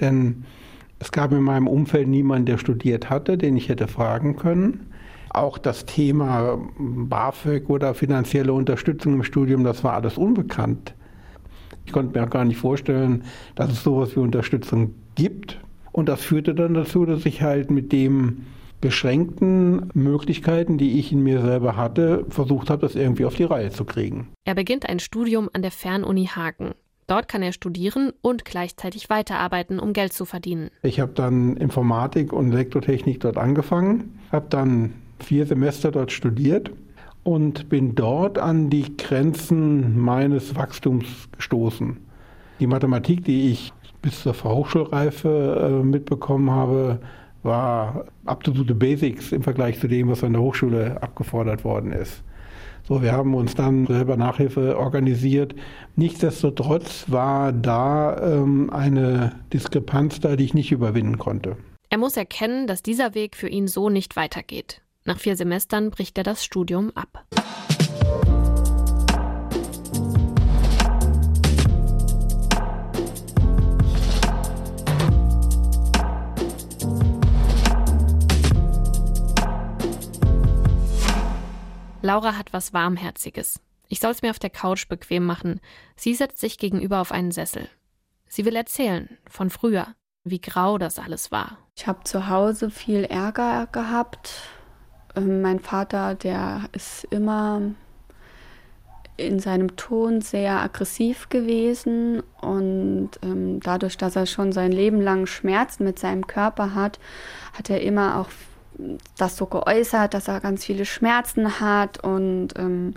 denn 0.00 0.44
es 0.98 1.12
gab 1.12 1.32
in 1.32 1.42
meinem 1.42 1.66
Umfeld 1.66 2.08
niemanden, 2.08 2.46
der 2.46 2.58
studiert 2.58 3.10
hatte, 3.10 3.36
den 3.36 3.56
ich 3.56 3.68
hätte 3.68 3.88
fragen 3.88 4.36
können. 4.36 4.86
Auch 5.30 5.58
das 5.58 5.84
Thema 5.84 6.58
BAföG 6.78 7.68
oder 7.68 7.94
finanzielle 7.94 8.52
Unterstützung 8.52 9.14
im 9.14 9.22
Studium, 9.24 9.64
das 9.64 9.84
war 9.84 9.94
alles 9.94 10.16
unbekannt. 10.16 10.94
Ich 11.84 11.92
konnte 11.92 12.18
mir 12.18 12.26
auch 12.26 12.30
gar 12.30 12.44
nicht 12.44 12.58
vorstellen, 12.58 13.24
dass 13.54 13.70
es 13.70 13.82
sowas 13.82 14.14
wie 14.16 14.20
Unterstützung 14.20 14.94
gibt. 15.14 15.58
Und 15.92 16.08
das 16.08 16.22
führte 16.22 16.54
dann 16.54 16.74
dazu, 16.74 17.04
dass 17.04 17.26
ich 17.26 17.42
halt 17.42 17.70
mit 17.70 17.92
dem 17.92 18.46
beschränkten 18.80 19.90
Möglichkeiten, 19.94 20.78
die 20.78 20.98
ich 20.98 21.12
in 21.12 21.22
mir 21.22 21.40
selber 21.40 21.76
hatte, 21.76 22.24
versucht 22.28 22.70
habe, 22.70 22.82
das 22.82 22.94
irgendwie 22.94 23.24
auf 23.24 23.34
die 23.34 23.44
Reihe 23.44 23.70
zu 23.70 23.84
kriegen. 23.84 24.28
Er 24.44 24.54
beginnt 24.54 24.88
ein 24.88 25.00
Studium 25.00 25.48
an 25.52 25.62
der 25.62 25.70
Fernuni 25.70 26.26
Hagen. 26.26 26.74
Dort 27.06 27.26
kann 27.26 27.42
er 27.42 27.52
studieren 27.52 28.12
und 28.20 28.44
gleichzeitig 28.44 29.08
weiterarbeiten, 29.08 29.80
um 29.80 29.94
Geld 29.94 30.12
zu 30.12 30.26
verdienen. 30.26 30.70
Ich 30.82 31.00
habe 31.00 31.12
dann 31.12 31.56
Informatik 31.56 32.32
und 32.32 32.52
Elektrotechnik 32.52 33.20
dort 33.20 33.38
angefangen, 33.38 34.18
habe 34.30 34.46
dann 34.50 34.92
vier 35.18 35.46
Semester 35.46 35.90
dort 35.90 36.12
studiert 36.12 36.70
und 37.24 37.70
bin 37.70 37.94
dort 37.94 38.38
an 38.38 38.68
die 38.68 38.96
Grenzen 38.96 39.98
meines 39.98 40.54
Wachstums 40.54 41.28
gestoßen. 41.32 41.96
Die 42.60 42.66
Mathematik, 42.66 43.24
die 43.24 43.52
ich 43.52 43.72
bis 44.02 44.22
zur 44.22 44.34
Hochschulreife 44.44 45.80
äh, 45.80 45.84
mitbekommen 45.84 46.50
habe, 46.50 47.00
war 47.42 48.06
absolute 48.24 48.74
Basics 48.74 49.32
im 49.32 49.42
Vergleich 49.42 49.80
zu 49.80 49.88
dem, 49.88 50.08
was 50.08 50.24
an 50.24 50.32
der 50.32 50.42
Hochschule 50.42 51.02
abgefordert 51.02 51.64
worden 51.64 51.92
ist. 51.92 52.22
So, 52.88 53.02
wir 53.02 53.12
haben 53.12 53.34
uns 53.34 53.54
dann 53.54 53.86
selber 53.86 54.16
Nachhilfe 54.16 54.78
organisiert. 54.78 55.54
Nichtsdestotrotz 55.96 57.04
war 57.08 57.52
da 57.52 58.16
ähm, 58.16 58.70
eine 58.70 59.32
Diskrepanz 59.52 60.20
da, 60.20 60.36
die 60.36 60.44
ich 60.44 60.54
nicht 60.54 60.72
überwinden 60.72 61.18
konnte. 61.18 61.56
Er 61.90 61.98
muss 61.98 62.16
erkennen, 62.16 62.66
dass 62.66 62.82
dieser 62.82 63.14
Weg 63.14 63.36
für 63.36 63.48
ihn 63.48 63.68
so 63.68 63.90
nicht 63.90 64.16
weitergeht. 64.16 64.80
Nach 65.04 65.18
vier 65.18 65.36
Semestern 65.36 65.90
bricht 65.90 66.18
er 66.18 66.24
das 66.24 66.44
Studium 66.44 66.90
ab. 66.94 67.24
Laura 82.08 82.38
hat 82.38 82.54
was 82.54 82.72
Warmherziges. 82.72 83.60
Ich 83.86 84.00
soll 84.00 84.12
es 84.12 84.22
mir 84.22 84.30
auf 84.30 84.38
der 84.38 84.48
Couch 84.48 84.88
bequem 84.88 85.26
machen. 85.26 85.60
Sie 85.94 86.14
setzt 86.14 86.38
sich 86.38 86.56
gegenüber 86.56 87.02
auf 87.02 87.12
einen 87.12 87.32
Sessel. 87.32 87.68
Sie 88.26 88.46
will 88.46 88.56
erzählen 88.56 89.18
von 89.28 89.50
früher, 89.50 89.88
wie 90.24 90.40
grau 90.40 90.78
das 90.78 90.98
alles 90.98 91.30
war. 91.32 91.58
Ich 91.76 91.86
habe 91.86 92.04
zu 92.04 92.30
Hause 92.30 92.70
viel 92.70 93.04
Ärger 93.04 93.68
gehabt. 93.72 94.40
Ähm, 95.16 95.42
mein 95.42 95.60
Vater, 95.60 96.14
der 96.14 96.70
ist 96.72 97.04
immer 97.10 97.60
in 99.18 99.38
seinem 99.38 99.76
Ton 99.76 100.22
sehr 100.22 100.62
aggressiv 100.62 101.28
gewesen 101.28 102.22
und 102.40 103.10
ähm, 103.20 103.60
dadurch, 103.60 103.98
dass 103.98 104.16
er 104.16 104.24
schon 104.24 104.52
sein 104.52 104.72
Leben 104.72 105.02
lang 105.02 105.26
Schmerzen 105.26 105.84
mit 105.84 105.98
seinem 105.98 106.26
Körper 106.26 106.74
hat, 106.74 106.98
hat 107.52 107.68
er 107.68 107.82
immer 107.82 108.16
auch 108.16 108.30
das 109.16 109.36
so 109.36 109.46
geäußert, 109.46 110.14
dass 110.14 110.28
er 110.28 110.40
ganz 110.40 110.64
viele 110.64 110.84
Schmerzen 110.84 111.60
hat 111.60 112.02
und 112.02 112.50
ähm, 112.56 112.94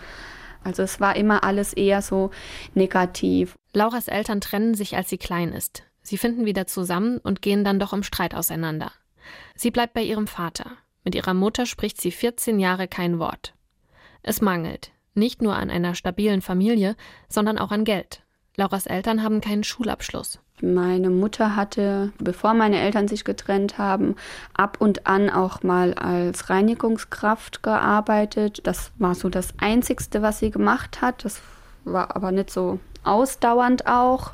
also 0.63 0.83
es 0.83 0.99
war 0.99 1.15
immer 1.15 1.43
alles 1.43 1.73
eher 1.73 2.01
so 2.01 2.29
negativ. 2.75 3.55
Lauras 3.73 4.07
Eltern 4.07 4.41
trennen 4.41 4.75
sich, 4.75 4.95
als 4.95 5.09
sie 5.09 5.17
klein 5.17 5.53
ist. 5.53 5.83
Sie 6.03 6.17
finden 6.17 6.45
wieder 6.45 6.67
zusammen 6.67 7.17
und 7.17 7.41
gehen 7.41 7.63
dann 7.63 7.79
doch 7.79 7.93
im 7.93 8.03
Streit 8.03 8.35
auseinander. 8.35 8.91
Sie 9.55 9.71
bleibt 9.71 9.93
bei 9.93 10.03
ihrem 10.03 10.27
Vater. 10.27 10.71
Mit 11.03 11.15
ihrer 11.15 11.33
Mutter 11.33 11.65
spricht 11.65 11.99
sie 11.99 12.11
14 12.11 12.59
Jahre 12.59 12.87
kein 12.87 13.17
Wort. 13.17 13.55
Es 14.21 14.41
mangelt, 14.41 14.91
nicht 15.13 15.41
nur 15.41 15.55
an 15.55 15.71
einer 15.71 15.95
stabilen 15.95 16.41
Familie, 16.41 16.95
sondern 17.27 17.57
auch 17.57 17.71
an 17.71 17.85
Geld. 17.85 18.23
Lauras 18.57 18.85
Eltern 18.85 19.23
haben 19.23 19.41
keinen 19.41 19.63
Schulabschluss. 19.63 20.39
Meine 20.61 21.09
Mutter 21.09 21.55
hatte, 21.55 22.11
bevor 22.19 22.53
meine 22.53 22.79
Eltern 22.79 23.07
sich 23.07 23.23
getrennt 23.23 23.77
haben, 23.77 24.15
ab 24.53 24.77
und 24.79 25.07
an 25.07 25.29
auch 25.29 25.63
mal 25.63 25.93
als 25.93 26.49
Reinigungskraft 26.49 27.63
gearbeitet. 27.63 28.61
Das 28.67 28.91
war 28.97 29.15
so 29.15 29.29
das 29.29 29.53
Einzigste, 29.57 30.21
was 30.21 30.39
sie 30.39 30.51
gemacht 30.51 31.01
hat. 31.01 31.25
Das 31.25 31.41
war 31.83 32.15
aber 32.15 32.31
nicht 32.31 32.51
so 32.51 32.79
ausdauernd 33.03 33.87
auch. 33.87 34.33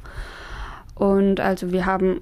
Und 0.95 1.39
also 1.39 1.71
wir 1.71 1.85
haben 1.85 2.21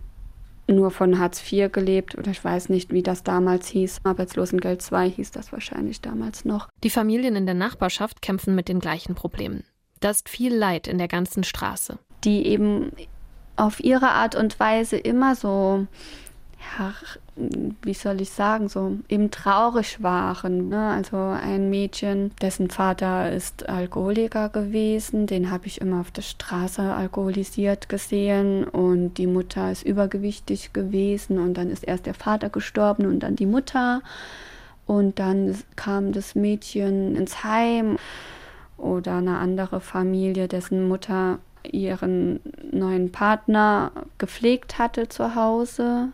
nur 0.68 0.92
von 0.92 1.20
Hartz 1.20 1.42
IV 1.52 1.72
gelebt 1.72 2.18
oder 2.18 2.32
ich 2.32 2.44
weiß 2.44 2.70
nicht, 2.70 2.92
wie 2.92 3.04
das 3.04 3.24
damals 3.24 3.68
hieß. 3.68 4.02
Arbeitslosengeld 4.04 4.82
2 4.82 5.10
hieß 5.10 5.32
das 5.32 5.52
wahrscheinlich 5.52 6.02
damals 6.02 6.46
noch. 6.46 6.68
Die 6.84 6.90
Familien 6.90 7.36
in 7.36 7.46
der 7.46 7.56
Nachbarschaft 7.56 8.22
kämpfen 8.22 8.56
mit 8.56 8.68
den 8.68 8.80
gleichen 8.80 9.16
Problemen. 9.16 9.64
Da 10.06 10.12
ist 10.12 10.30
viel 10.30 10.54
Leid 10.54 10.88
in 10.88 11.00
der 11.00 11.08
ganzen 11.08 11.44
Straße. 11.44 11.98
Die 12.26 12.46
eben 12.46 12.92
auf 13.56 13.84
ihre 13.84 14.10
Art 14.10 14.36
und 14.36 14.60
Weise 14.60 14.98
immer 14.98 15.34
so 15.34 15.88
ja, 16.78 16.94
wie 17.82 17.96
soll 17.96 18.22
ich 18.22 18.30
sagen, 18.30 18.70
so 18.70 19.00
eben 19.10 19.32
traurig 19.32 20.04
waren. 20.04 20.70
Ne? 20.70 20.90
Also 20.90 21.18
ein 21.18 21.72
Mädchen, 21.72 22.30
dessen 22.40 22.70
Vater 22.70 23.32
ist 23.32 23.68
Alkoholiker 23.68 24.50
gewesen, 24.50 25.26
den 25.26 25.50
habe 25.50 25.66
ich 25.66 25.82
immer 25.82 26.02
auf 26.02 26.12
der 26.12 26.22
Straße 26.22 26.84
alkoholisiert 26.84 27.90
gesehen 27.90 28.64
und 28.64 29.16
die 29.16 29.26
Mutter 29.26 29.72
ist 29.72 29.82
übergewichtig 29.82 30.72
gewesen 30.72 31.40
und 31.40 31.56
dann 31.56 31.72
ist 31.72 31.84
erst 31.84 32.06
der 32.06 32.14
Vater 32.14 32.52
gestorben 32.52 33.08
und 33.08 33.22
dann 33.22 33.36
die 33.36 33.48
Mutter 33.48 34.04
und 34.86 35.18
dann 35.18 35.58
kam 35.76 36.12
das 36.12 36.36
Mädchen 36.36 37.16
ins 37.16 37.44
Heim 37.44 37.98
oder 38.78 39.16
eine 39.16 39.38
andere 39.38 39.80
Familie, 39.80 40.48
dessen 40.48 40.88
Mutter 40.88 41.40
ihren 41.64 42.40
neuen 42.72 43.12
Partner 43.12 43.92
gepflegt 44.18 44.78
hatte 44.78 45.10
zu 45.10 45.36
Hause 45.36 46.10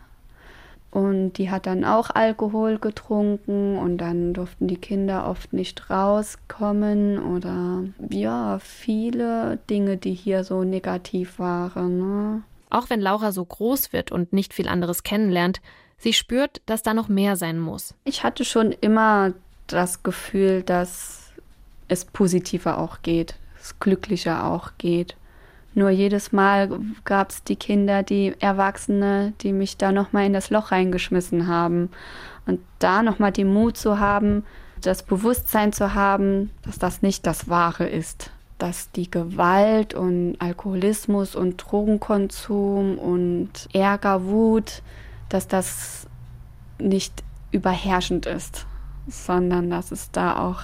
und 0.91 1.33
die 1.33 1.49
hat 1.49 1.67
dann 1.67 1.85
auch 1.85 2.09
Alkohol 2.09 2.77
getrunken 2.77 3.77
und 3.77 3.97
dann 3.97 4.33
durften 4.33 4.67
die 4.67 4.75
Kinder 4.75 5.25
oft 5.25 5.53
nicht 5.53 5.89
rauskommen 5.89 7.17
oder 7.17 7.83
ja, 8.09 8.59
viele 8.59 9.57
Dinge, 9.69 9.95
die 9.95 10.13
hier 10.13 10.43
so 10.43 10.65
negativ 10.65 11.39
waren. 11.39 11.97
Ne? 11.99 12.41
Auch 12.69 12.89
wenn 12.89 12.99
Laura 12.99 13.31
so 13.31 13.45
groß 13.45 13.93
wird 13.93 14.11
und 14.11 14.33
nicht 14.33 14.53
viel 14.53 14.67
anderes 14.67 15.03
kennenlernt, 15.03 15.61
sie 15.97 16.11
spürt, 16.11 16.61
dass 16.65 16.83
da 16.83 16.93
noch 16.93 17.07
mehr 17.07 17.37
sein 17.37 17.57
muss. 17.57 17.95
Ich 18.03 18.23
hatte 18.25 18.43
schon 18.43 18.73
immer 18.73 19.33
das 19.67 20.03
Gefühl, 20.03 20.61
dass 20.61 21.20
es 21.91 22.05
positiver 22.05 22.77
auch 22.77 23.01
geht, 23.01 23.35
es 23.59 23.77
glücklicher 23.79 24.45
auch 24.45 24.71
geht. 24.77 25.17
Nur 25.73 25.89
jedes 25.89 26.31
Mal 26.31 26.79
gab 27.03 27.31
es 27.31 27.43
die 27.43 27.57
Kinder, 27.57 28.01
die 28.01 28.33
Erwachsene, 28.39 29.33
die 29.41 29.51
mich 29.51 29.77
da 29.77 29.91
nochmal 29.91 30.25
in 30.25 30.33
das 30.33 30.49
Loch 30.49 30.71
reingeschmissen 30.71 31.47
haben. 31.47 31.89
Und 32.45 32.59
da 32.79 33.03
nochmal 33.03 33.31
den 33.31 33.53
Mut 33.53 33.77
zu 33.77 33.99
haben, 33.99 34.45
das 34.81 35.03
Bewusstsein 35.03 35.73
zu 35.73 35.93
haben, 35.93 36.49
dass 36.63 36.79
das 36.79 37.01
nicht 37.01 37.27
das 37.27 37.49
Wahre 37.49 37.87
ist. 37.87 38.31
Dass 38.57 38.91
die 38.91 39.11
Gewalt 39.11 39.93
und 39.93 40.37
Alkoholismus 40.39 41.35
und 41.35 41.57
Drogenkonsum 41.57 42.97
und 42.97 43.67
Ärger, 43.73 44.25
Wut, 44.25 44.81
dass 45.29 45.47
das 45.47 46.07
nicht 46.79 47.23
überherrschend 47.51 48.25
ist, 48.25 48.65
sondern 49.07 49.69
dass 49.69 49.91
es 49.91 50.11
da 50.11 50.37
auch 50.37 50.63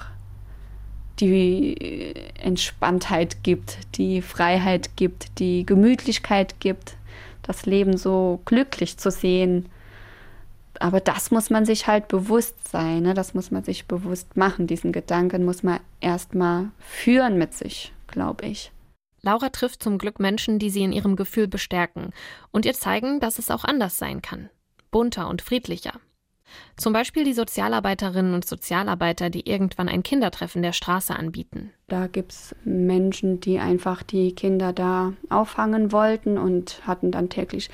die 1.20 2.14
Entspanntheit 2.40 3.42
gibt, 3.42 3.78
die 3.96 4.22
Freiheit 4.22 4.96
gibt, 4.96 5.38
die 5.38 5.66
Gemütlichkeit 5.66 6.60
gibt, 6.60 6.96
das 7.42 7.66
Leben 7.66 7.96
so 7.96 8.40
glücklich 8.44 8.98
zu 8.98 9.10
sehen. 9.10 9.66
Aber 10.80 11.00
das 11.00 11.30
muss 11.30 11.50
man 11.50 11.64
sich 11.64 11.86
halt 11.86 12.08
bewusst 12.08 12.68
sein, 12.68 13.02
ne? 13.02 13.14
das 13.14 13.34
muss 13.34 13.50
man 13.50 13.64
sich 13.64 13.86
bewusst 13.86 14.36
machen. 14.36 14.66
Diesen 14.66 14.92
Gedanken 14.92 15.44
muss 15.44 15.62
man 15.62 15.80
erstmal 16.00 16.70
führen 16.78 17.36
mit 17.36 17.54
sich, 17.54 17.92
glaube 18.06 18.46
ich. 18.46 18.70
Laura 19.22 19.48
trifft 19.48 19.82
zum 19.82 19.98
Glück 19.98 20.20
Menschen, 20.20 20.58
die 20.60 20.70
sie 20.70 20.82
in 20.82 20.92
ihrem 20.92 21.16
Gefühl 21.16 21.48
bestärken 21.48 22.12
und 22.52 22.64
ihr 22.64 22.74
zeigen, 22.74 23.18
dass 23.18 23.38
es 23.38 23.50
auch 23.50 23.64
anders 23.64 23.98
sein 23.98 24.22
kann. 24.22 24.48
Bunter 24.92 25.28
und 25.28 25.42
friedlicher. 25.42 25.94
Zum 26.76 26.92
Beispiel 26.92 27.24
die 27.24 27.32
Sozialarbeiterinnen 27.32 28.34
und 28.34 28.44
Sozialarbeiter, 28.44 29.30
die 29.30 29.48
irgendwann 29.48 29.88
ein 29.88 30.02
Kindertreffen 30.02 30.62
der 30.62 30.72
Straße 30.72 31.14
anbieten. 31.14 31.72
Da 31.88 32.06
gibt 32.06 32.32
es 32.32 32.54
Menschen, 32.64 33.40
die 33.40 33.58
einfach 33.58 34.02
die 34.02 34.34
Kinder 34.34 34.72
da 34.72 35.12
auffangen 35.28 35.92
wollten 35.92 36.38
und 36.38 36.80
hatten 36.86 37.10
dann 37.10 37.28
täglich 37.28 37.70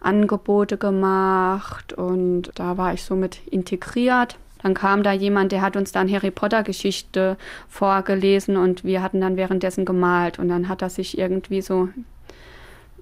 Angebote 0.00 0.76
gemacht 0.78 1.92
und 1.92 2.50
da 2.54 2.76
war 2.76 2.92
ich 2.92 3.04
somit 3.04 3.40
integriert. 3.46 4.36
Dann 4.62 4.74
kam 4.74 5.02
da 5.02 5.12
jemand, 5.12 5.52
der 5.52 5.62
hat 5.62 5.76
uns 5.76 5.92
dann 5.92 6.10
Harry 6.10 6.30
Potter 6.30 6.62
Geschichte 6.62 7.36
vorgelesen 7.68 8.56
und 8.56 8.84
wir 8.84 9.02
hatten 9.02 9.20
dann 9.20 9.36
währenddessen 9.36 9.84
gemalt 9.84 10.38
und 10.38 10.48
dann 10.48 10.68
hat 10.68 10.82
das 10.82 10.96
sich 10.96 11.18
irgendwie 11.18 11.62
so 11.62 11.88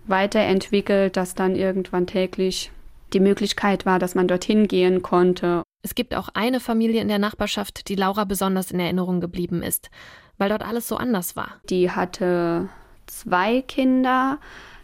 weiterentwickelt, 0.07 1.17
dass 1.17 1.35
dann 1.35 1.55
irgendwann 1.55 2.07
täglich 2.07 2.71
die 3.12 3.21
Möglichkeit 3.21 3.87
war, 3.87 3.99
dass 3.99 4.14
man 4.14 4.29
dorthin 4.29 4.69
gehen 4.69 5.02
konnte. 5.02 5.62
Es 5.83 5.95
gibt 5.95 6.14
auch 6.14 6.29
eine 6.35 6.61
Familie 6.61 7.00
in 7.00 7.09
der 7.09 7.19
Nachbarschaft, 7.19 7.88
die 7.88 7.95
Laura 7.95 8.25
besonders 8.25 8.71
in 8.71 8.81
Erinnerung 8.81 9.21
geblieben 9.21 9.62
ist, 9.62 9.90
weil 10.38 10.49
dort 10.49 10.64
alles 10.67 10.88
so 10.88 10.97
anders 10.97 11.37
war. 11.37 11.57
Die 11.69 11.90
hatte 11.90 12.69
zwei 13.07 13.62
Kinder. 13.62 14.38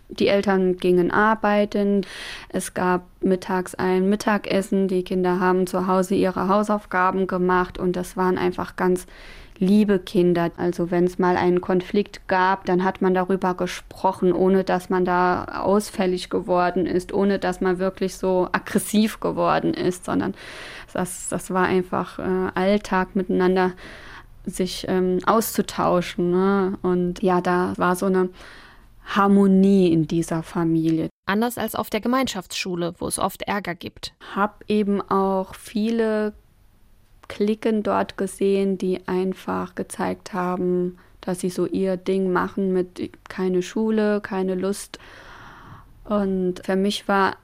Die 0.08 0.28
Eltern 0.28 0.76
gingen 0.76 1.10
arbeiten. 1.10 2.06
Es 2.48 2.74
gab 2.74 3.06
mittags 3.20 3.74
ein 3.74 4.08
Mittagessen. 4.08 4.86
Die 4.86 5.02
Kinder 5.02 5.40
haben 5.40 5.66
zu 5.66 5.88
Hause 5.88 6.14
ihre 6.14 6.48
Hausaufgaben 6.48 7.26
gemacht 7.26 7.78
und 7.78 7.96
das 7.96 8.16
waren 8.16 8.38
einfach 8.38 8.76
ganz 8.76 9.06
liebe 9.58 9.98
Kinder. 9.98 10.50
Also 10.56 10.90
wenn 10.90 11.04
es 11.04 11.18
mal 11.18 11.36
einen 11.36 11.60
Konflikt 11.60 12.28
gab, 12.28 12.64
dann 12.66 12.84
hat 12.84 13.02
man 13.02 13.14
darüber 13.14 13.54
gesprochen, 13.54 14.32
ohne 14.32 14.64
dass 14.64 14.90
man 14.90 15.04
da 15.04 15.44
ausfällig 15.62 16.30
geworden 16.30 16.86
ist, 16.86 17.12
ohne 17.12 17.38
dass 17.38 17.60
man 17.60 17.78
wirklich 17.78 18.16
so 18.16 18.48
aggressiv 18.52 19.20
geworden 19.20 19.74
ist, 19.74 20.04
sondern 20.04 20.34
das, 20.92 21.28
das 21.28 21.50
war 21.50 21.66
einfach 21.66 22.18
äh, 22.18 22.50
Alltag 22.54 23.16
miteinander 23.16 23.72
sich 24.44 24.86
ähm, 24.88 25.18
auszutauschen. 25.26 26.30
Ne? 26.30 26.78
Und 26.82 27.22
ja, 27.22 27.40
da 27.40 27.74
war 27.76 27.96
so 27.96 28.06
eine 28.06 28.30
Harmonie 29.04 29.92
in 29.92 30.06
dieser 30.06 30.42
Familie. 30.42 31.08
Anders 31.26 31.58
als 31.58 31.74
auf 31.74 31.90
der 31.90 32.00
Gemeinschaftsschule, 32.00 32.94
wo 32.98 33.08
es 33.08 33.18
oft 33.18 33.42
Ärger 33.42 33.74
gibt. 33.74 34.14
Hab 34.34 34.64
eben 34.68 35.02
auch 35.02 35.54
viele 35.54 36.34
Klicken 37.28 37.82
dort 37.82 38.16
gesehen, 38.16 38.78
die 38.78 39.06
einfach 39.06 39.74
gezeigt 39.74 40.32
haben, 40.32 40.98
dass 41.20 41.40
sie 41.40 41.50
so 41.50 41.66
ihr 41.66 41.96
Ding 41.96 42.32
machen 42.32 42.72
mit 42.72 43.10
keine 43.28 43.62
Schule, 43.62 44.20
keine 44.20 44.54
Lust. 44.54 44.98
Und 46.04 46.60
für 46.64 46.76
mich 46.76 47.08
war 47.08 47.36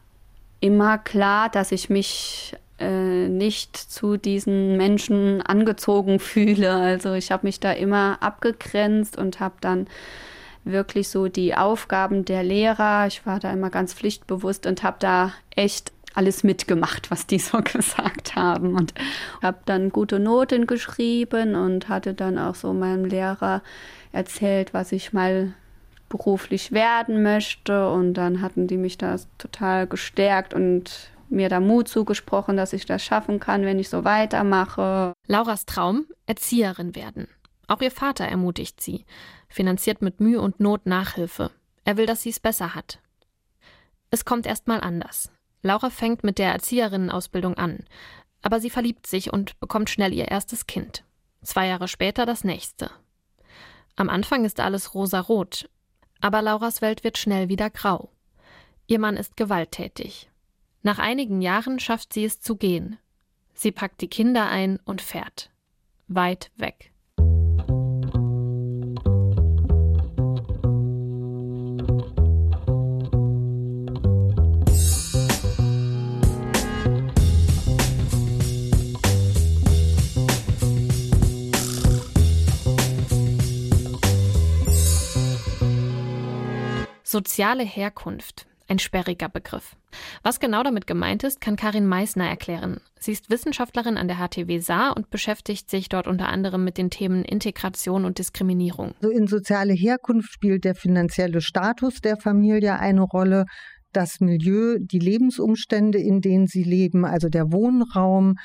immer 0.60 0.98
klar, 0.98 1.48
dass 1.48 1.72
ich 1.72 1.90
mich 1.90 2.54
äh, 2.78 3.28
nicht 3.28 3.76
zu 3.76 4.16
diesen 4.16 4.76
Menschen 4.76 5.42
angezogen 5.42 6.18
fühle. 6.20 6.72
Also 6.72 7.14
ich 7.14 7.32
habe 7.32 7.46
mich 7.46 7.60
da 7.60 7.72
immer 7.72 8.18
abgegrenzt 8.20 9.18
und 9.18 9.40
habe 9.40 9.56
dann 9.60 9.86
wirklich 10.64 11.08
so 11.08 11.26
die 11.26 11.56
Aufgaben 11.56 12.24
der 12.24 12.44
Lehrer, 12.44 13.06
ich 13.08 13.26
war 13.26 13.40
da 13.40 13.52
immer 13.52 13.70
ganz 13.70 13.94
pflichtbewusst 13.94 14.66
und 14.66 14.82
habe 14.84 14.96
da 15.00 15.32
echt 15.56 15.92
alles 16.14 16.44
mitgemacht, 16.44 17.10
was 17.10 17.26
die 17.26 17.38
so 17.38 17.58
gesagt 17.60 18.34
haben 18.34 18.74
und 18.74 18.94
habe 19.42 19.58
dann 19.64 19.90
gute 19.90 20.18
Noten 20.18 20.66
geschrieben 20.66 21.54
und 21.54 21.88
hatte 21.88 22.14
dann 22.14 22.38
auch 22.38 22.54
so 22.54 22.72
meinem 22.72 23.04
Lehrer 23.04 23.62
erzählt, 24.12 24.74
was 24.74 24.92
ich 24.92 25.12
mal 25.12 25.54
beruflich 26.08 26.72
werden 26.72 27.22
möchte 27.22 27.90
und 27.90 28.14
dann 28.14 28.42
hatten 28.42 28.66
die 28.66 28.76
mich 28.76 28.98
da 28.98 29.16
total 29.38 29.86
gestärkt 29.86 30.52
und 30.52 31.10
mir 31.30 31.48
da 31.48 31.60
Mut 31.60 31.88
zugesprochen, 31.88 32.58
dass 32.58 32.74
ich 32.74 32.84
das 32.84 33.02
schaffen 33.02 33.40
kann, 33.40 33.64
wenn 33.64 33.78
ich 33.78 33.88
so 33.88 34.04
weitermache. 34.04 35.14
Lauras 35.26 35.64
Traum, 35.64 36.04
Erzieherin 36.26 36.94
werden. 36.94 37.28
Auch 37.66 37.80
ihr 37.80 37.90
Vater 37.90 38.26
ermutigt 38.26 38.82
sie, 38.82 39.06
finanziert 39.48 40.02
mit 40.02 40.20
Mühe 40.20 40.40
und 40.40 40.60
Not 40.60 40.84
Nachhilfe. 40.84 41.50
Er 41.84 41.96
will, 41.96 42.04
dass 42.04 42.22
sie 42.22 42.30
es 42.30 42.40
besser 42.40 42.74
hat. 42.74 42.98
Es 44.10 44.26
kommt 44.26 44.46
erst 44.46 44.68
mal 44.68 44.80
anders. 44.80 45.32
Laura 45.62 45.90
fängt 45.90 46.24
mit 46.24 46.38
der 46.38 46.52
Erzieherinnenausbildung 46.52 47.54
an, 47.54 47.84
aber 48.42 48.60
sie 48.60 48.70
verliebt 48.70 49.06
sich 49.06 49.32
und 49.32 49.58
bekommt 49.60 49.90
schnell 49.90 50.12
ihr 50.12 50.28
erstes 50.28 50.66
Kind. 50.66 51.04
Zwei 51.42 51.68
Jahre 51.68 51.88
später 51.88 52.26
das 52.26 52.44
nächste. 52.44 52.90
Am 53.96 54.08
Anfang 54.08 54.44
ist 54.44 54.60
alles 54.60 54.94
rosarot, 54.94 55.68
aber 56.20 56.42
Lauras 56.42 56.82
Welt 56.82 57.04
wird 57.04 57.18
schnell 57.18 57.48
wieder 57.48 57.70
grau. 57.70 58.10
Ihr 58.86 58.98
Mann 58.98 59.16
ist 59.16 59.36
gewalttätig. 59.36 60.30
Nach 60.82 60.98
einigen 60.98 61.40
Jahren 61.40 61.78
schafft 61.78 62.12
sie 62.12 62.24
es 62.24 62.40
zu 62.40 62.56
gehen. 62.56 62.98
Sie 63.54 63.70
packt 63.70 64.00
die 64.00 64.08
Kinder 64.08 64.48
ein 64.48 64.78
und 64.84 65.00
fährt. 65.00 65.50
Weit 66.08 66.50
weg. 66.56 66.91
Soziale 87.12 87.62
Herkunft. 87.62 88.46
Ein 88.68 88.78
sperriger 88.78 89.28
Begriff. 89.28 89.76
Was 90.22 90.40
genau 90.40 90.62
damit 90.62 90.86
gemeint 90.86 91.24
ist, 91.24 91.42
kann 91.42 91.56
Karin 91.56 91.86
Meissner 91.86 92.26
erklären. 92.26 92.80
Sie 92.98 93.12
ist 93.12 93.28
Wissenschaftlerin 93.28 93.98
an 93.98 94.08
der 94.08 94.16
HTW 94.16 94.60
Saar 94.60 94.96
und 94.96 95.10
beschäftigt 95.10 95.68
sich 95.68 95.90
dort 95.90 96.06
unter 96.06 96.28
anderem 96.28 96.64
mit 96.64 96.78
den 96.78 96.88
Themen 96.88 97.22
Integration 97.22 98.06
und 98.06 98.16
Diskriminierung. 98.16 98.94
So 99.02 99.10
in 99.10 99.26
soziale 99.26 99.74
Herkunft 99.74 100.32
spielt 100.32 100.64
der 100.64 100.74
finanzielle 100.74 101.42
Status 101.42 102.00
der 102.00 102.16
Familie 102.16 102.78
eine 102.78 103.02
Rolle, 103.02 103.44
das 103.92 104.20
Milieu, 104.20 104.78
die 104.80 104.98
Lebensumstände, 104.98 105.98
in 105.98 106.22
denen 106.22 106.46
sie 106.46 106.62
leben, 106.62 107.04
also 107.04 107.28
der 107.28 107.52
Wohnraum, 107.52 108.36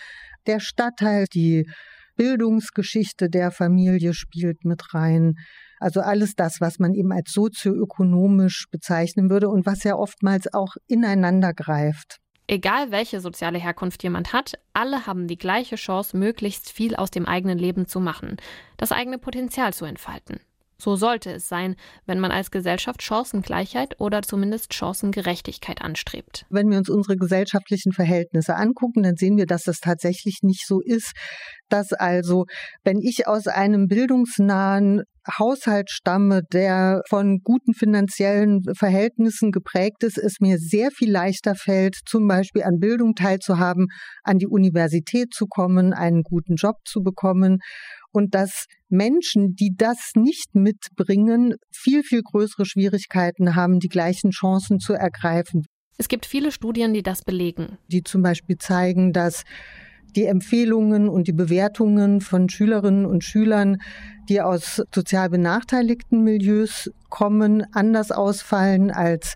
der 0.45 0.59
Stadtteil, 0.59 1.27
die 1.33 1.69
Bildungsgeschichte 2.17 3.29
der 3.29 3.51
Familie 3.51 4.13
spielt 4.13 4.65
mit 4.65 4.93
rein. 4.93 5.35
Also 5.79 6.01
alles 6.01 6.35
das, 6.35 6.59
was 6.61 6.79
man 6.79 6.93
eben 6.93 7.11
als 7.11 7.31
sozioökonomisch 7.31 8.67
bezeichnen 8.71 9.29
würde 9.29 9.49
und 9.49 9.65
was 9.65 9.83
ja 9.83 9.95
oftmals 9.95 10.53
auch 10.53 10.75
ineinander 10.87 11.53
greift. 11.53 12.19
Egal 12.47 12.91
welche 12.91 13.19
soziale 13.19 13.59
Herkunft 13.59 14.03
jemand 14.03 14.31
hat, 14.31 14.53
alle 14.73 15.05
haben 15.05 15.27
die 15.27 15.37
gleiche 15.37 15.75
Chance, 15.75 16.15
möglichst 16.15 16.71
viel 16.71 16.95
aus 16.95 17.11
dem 17.11 17.25
eigenen 17.25 17.57
Leben 17.57 17.87
zu 17.87 17.99
machen, 17.99 18.37
das 18.77 18.93
eigene 18.93 19.17
Potenzial 19.17 19.73
zu 19.73 19.83
entfalten. 19.83 20.39
So 20.79 20.95
sollte 20.95 21.31
es 21.31 21.47
sein, 21.47 21.75
wenn 22.05 22.19
man 22.19 22.31
als 22.31 22.51
Gesellschaft 22.51 23.01
Chancengleichheit 23.01 23.99
oder 23.99 24.21
zumindest 24.21 24.73
Chancengerechtigkeit 24.73 25.81
anstrebt. 25.81 26.45
Wenn 26.49 26.69
wir 26.69 26.77
uns 26.77 26.89
unsere 26.89 27.15
gesellschaftlichen 27.15 27.93
Verhältnisse 27.93 28.55
angucken, 28.55 29.03
dann 29.03 29.15
sehen 29.15 29.37
wir, 29.37 29.45
dass 29.45 29.63
das 29.63 29.79
tatsächlich 29.79 30.39
nicht 30.43 30.67
so 30.67 30.79
ist. 30.79 31.13
Dass 31.69 31.93
also, 31.93 32.45
wenn 32.83 32.99
ich 33.01 33.27
aus 33.27 33.47
einem 33.47 33.87
bildungsnahen 33.87 35.03
Haushalt 35.37 35.89
stamme, 35.89 36.41
der 36.53 37.01
von 37.09 37.39
guten 37.43 37.73
finanziellen 37.73 38.61
Verhältnissen 38.77 39.51
geprägt 39.51 40.03
ist, 40.03 40.17
es 40.17 40.39
mir 40.39 40.57
sehr 40.57 40.91
viel 40.91 41.11
leichter 41.11 41.55
fällt, 41.55 41.97
zum 42.05 42.27
Beispiel 42.27 42.63
an 42.63 42.79
Bildung 42.79 43.13
teilzuhaben, 43.13 43.87
an 44.23 44.37
die 44.37 44.47
Universität 44.47 45.33
zu 45.33 45.47
kommen, 45.47 45.91
einen 45.93 46.23
guten 46.23 46.55
Job 46.55 46.77
zu 46.85 47.01
bekommen 47.01 47.59
und 48.17 48.33
dass 48.33 48.65
Menschen, 48.89 49.53
die 49.53 49.75
das 49.77 50.13
nicht 50.15 50.55
mitbringen, 50.55 51.53
viel, 51.71 52.01
viel 52.01 52.23
größere 52.23 52.65
Schwierigkeiten 52.65 53.55
haben, 53.55 53.77
die 53.77 53.89
gleichen 53.89 54.31
Chancen 54.31 54.79
zu 54.79 54.93
ergreifen. 54.93 55.67
Es 55.99 56.07
gibt 56.07 56.25
viele 56.25 56.51
Studien, 56.51 56.95
die 56.95 57.03
das 57.03 57.21
belegen. 57.21 57.77
Die 57.89 58.01
zum 58.01 58.23
Beispiel 58.23 58.57
zeigen, 58.57 59.13
dass 59.13 59.43
die 60.15 60.25
Empfehlungen 60.25 61.09
und 61.09 61.27
die 61.27 61.33
Bewertungen 61.33 62.19
von 62.19 62.49
Schülerinnen 62.49 63.05
und 63.05 63.23
Schülern, 63.23 63.77
die 64.29 64.41
aus 64.41 64.81
sozial 64.93 65.29
benachteiligten 65.29 66.23
Milieus 66.23 66.89
kommen, 67.09 67.65
anders 67.71 68.11
ausfallen 68.11 68.89
als 68.89 69.35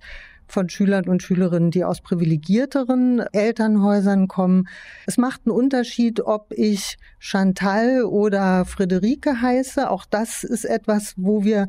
von 0.51 0.69
Schülern 0.69 1.07
und 1.07 1.23
Schülerinnen, 1.23 1.71
die 1.71 1.83
aus 1.83 2.01
privilegierteren 2.01 3.23
Elternhäusern 3.31 4.27
kommen. 4.27 4.67
Es 5.07 5.17
macht 5.17 5.41
einen 5.45 5.55
Unterschied, 5.55 6.21
ob 6.21 6.51
ich 6.51 6.97
Chantal 7.19 8.03
oder 8.03 8.65
Friederike 8.65 9.41
heiße. 9.41 9.89
Auch 9.89 10.05
das 10.05 10.43
ist 10.43 10.65
etwas, 10.65 11.13
wo 11.17 11.43
wir 11.43 11.67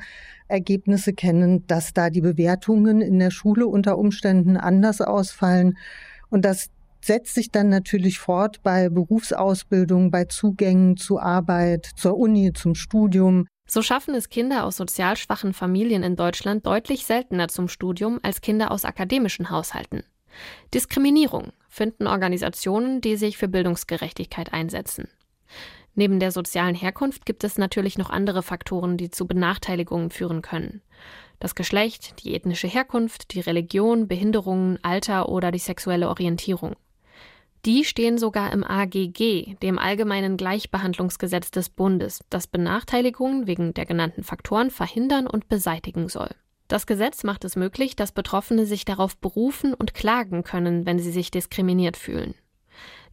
Ergebnisse 0.48 1.12
kennen, 1.12 1.66
dass 1.66 1.94
da 1.94 2.10
die 2.10 2.20
Bewertungen 2.20 3.00
in 3.00 3.18
der 3.18 3.30
Schule 3.30 3.66
unter 3.66 3.98
Umständen 3.98 4.56
anders 4.56 5.00
ausfallen. 5.00 5.76
Und 6.28 6.44
das 6.44 6.68
setzt 7.04 7.34
sich 7.34 7.50
dann 7.50 7.68
natürlich 7.68 8.18
fort 8.18 8.62
bei 8.62 8.88
Berufsausbildung, 8.88 10.10
bei 10.10 10.26
Zugängen 10.26 10.96
zur 10.96 11.22
Arbeit, 11.22 11.90
zur 11.96 12.16
Uni, 12.16 12.52
zum 12.52 12.74
Studium. 12.74 13.46
So 13.74 13.80
schaffen 13.80 14.14
es 14.14 14.28
Kinder 14.28 14.66
aus 14.66 14.76
sozial 14.76 15.16
schwachen 15.16 15.54
Familien 15.54 16.02
in 16.02 16.14
Deutschland 16.14 16.66
deutlich 16.66 17.06
seltener 17.06 17.48
zum 17.48 17.68
Studium 17.68 18.20
als 18.22 18.42
Kinder 18.42 18.70
aus 18.70 18.84
akademischen 18.84 19.48
Haushalten. 19.48 20.04
Diskriminierung 20.74 21.54
finden 21.70 22.06
Organisationen, 22.06 23.00
die 23.00 23.16
sich 23.16 23.38
für 23.38 23.48
Bildungsgerechtigkeit 23.48 24.52
einsetzen. 24.52 25.08
Neben 25.94 26.20
der 26.20 26.32
sozialen 26.32 26.74
Herkunft 26.74 27.24
gibt 27.24 27.44
es 27.44 27.56
natürlich 27.56 27.96
noch 27.96 28.10
andere 28.10 28.42
Faktoren, 28.42 28.98
die 28.98 29.08
zu 29.08 29.26
Benachteiligungen 29.26 30.10
führen 30.10 30.42
können. 30.42 30.82
Das 31.40 31.54
Geschlecht, 31.54 32.22
die 32.22 32.34
ethnische 32.34 32.68
Herkunft, 32.68 33.32
die 33.32 33.40
Religion, 33.40 34.06
Behinderungen, 34.06 34.80
Alter 34.82 35.30
oder 35.30 35.50
die 35.50 35.58
sexuelle 35.58 36.10
Orientierung. 36.10 36.76
Die 37.64 37.84
stehen 37.84 38.18
sogar 38.18 38.52
im 38.52 38.64
AGG, 38.64 39.54
dem 39.62 39.78
Allgemeinen 39.78 40.36
Gleichbehandlungsgesetz 40.36 41.52
des 41.52 41.70
Bundes, 41.70 42.18
das 42.28 42.48
Benachteiligungen 42.48 43.46
wegen 43.46 43.72
der 43.72 43.86
genannten 43.86 44.24
Faktoren 44.24 44.72
verhindern 44.72 45.28
und 45.28 45.48
beseitigen 45.48 46.08
soll. 46.08 46.30
Das 46.66 46.86
Gesetz 46.86 47.22
macht 47.22 47.44
es 47.44 47.54
möglich, 47.54 47.94
dass 47.94 48.10
Betroffene 48.10 48.66
sich 48.66 48.84
darauf 48.84 49.16
berufen 49.16 49.74
und 49.74 49.94
klagen 49.94 50.42
können, 50.42 50.86
wenn 50.86 50.98
sie 50.98 51.12
sich 51.12 51.30
diskriminiert 51.30 51.96
fühlen. 51.96 52.34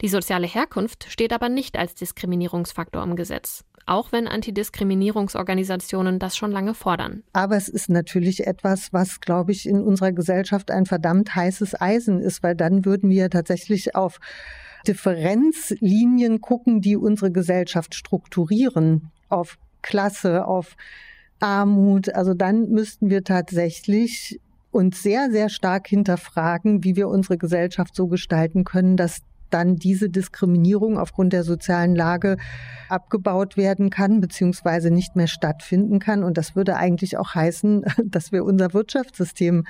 Die 0.00 0.08
soziale 0.08 0.48
Herkunft 0.48 1.06
steht 1.10 1.32
aber 1.32 1.48
nicht 1.48 1.78
als 1.78 1.94
Diskriminierungsfaktor 1.94 3.04
im 3.04 3.14
Gesetz, 3.14 3.64
auch 3.86 4.12
wenn 4.12 4.28
Antidiskriminierungsorganisationen 4.28 6.18
das 6.18 6.36
schon 6.36 6.52
lange 6.52 6.74
fordern. 6.74 7.22
Aber 7.32 7.56
es 7.56 7.68
ist 7.68 7.88
natürlich 7.88 8.46
etwas, 8.46 8.92
was, 8.92 9.20
glaube 9.20 9.52
ich, 9.52 9.68
in 9.68 9.82
unserer 9.82 10.12
Gesellschaft 10.12 10.70
ein 10.70 10.86
verdammt 10.86 11.34
heißes 11.34 11.80
Eisen 11.80 12.20
ist, 12.20 12.42
weil 12.42 12.54
dann 12.54 12.84
würden 12.84 13.10
wir 13.10 13.30
tatsächlich 13.30 13.94
auf 13.94 14.18
Differenzlinien 14.86 16.40
gucken, 16.40 16.80
die 16.80 16.96
unsere 16.96 17.30
Gesellschaft 17.30 17.94
strukturieren, 17.94 19.10
auf 19.28 19.58
Klasse, 19.82 20.46
auf 20.46 20.76
Armut. 21.40 22.14
Also 22.14 22.34
dann 22.34 22.70
müssten 22.70 23.10
wir 23.10 23.24
tatsächlich 23.24 24.40
uns 24.70 25.02
sehr, 25.02 25.30
sehr 25.30 25.48
stark 25.48 25.88
hinterfragen, 25.88 26.84
wie 26.84 26.96
wir 26.96 27.08
unsere 27.08 27.38
Gesellschaft 27.38 27.94
so 27.94 28.06
gestalten 28.06 28.64
können, 28.64 28.96
dass 28.96 29.22
dann 29.50 29.76
diese 29.76 30.08
Diskriminierung 30.08 30.98
aufgrund 30.98 31.32
der 31.32 31.44
sozialen 31.44 31.94
Lage 31.94 32.36
abgebaut 32.88 33.56
werden 33.56 33.90
kann, 33.90 34.20
beziehungsweise 34.20 34.90
nicht 34.90 35.16
mehr 35.16 35.26
stattfinden 35.26 35.98
kann. 35.98 36.24
Und 36.24 36.38
das 36.38 36.56
würde 36.56 36.76
eigentlich 36.76 37.18
auch 37.18 37.34
heißen, 37.34 37.84
dass 38.04 38.32
wir 38.32 38.44
unser 38.44 38.72
Wirtschaftssystem 38.72 39.64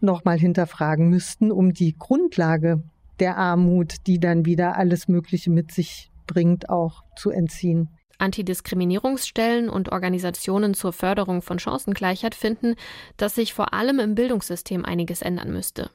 nochmal 0.00 0.38
hinterfragen 0.38 1.08
müssten, 1.08 1.50
um 1.50 1.72
die 1.72 1.96
Grundlage 1.98 2.82
der 3.20 3.36
Armut, 3.36 4.06
die 4.06 4.18
dann 4.18 4.44
wieder 4.44 4.76
alles 4.76 5.08
Mögliche 5.08 5.50
mit 5.50 5.72
sich 5.72 6.10
bringt, 6.26 6.68
auch 6.68 7.02
zu 7.16 7.30
entziehen. 7.30 7.88
Antidiskriminierungsstellen 8.18 9.68
und 9.68 9.90
Organisationen 9.92 10.74
zur 10.74 10.92
Förderung 10.92 11.42
von 11.42 11.58
Chancengleichheit 11.58 12.34
finden, 12.34 12.76
dass 13.16 13.34
sich 13.34 13.52
vor 13.54 13.74
allem 13.74 13.98
im 13.98 14.14
Bildungssystem 14.14 14.84
einiges 14.84 15.20
ändern 15.22 15.52
müsste. 15.52 15.90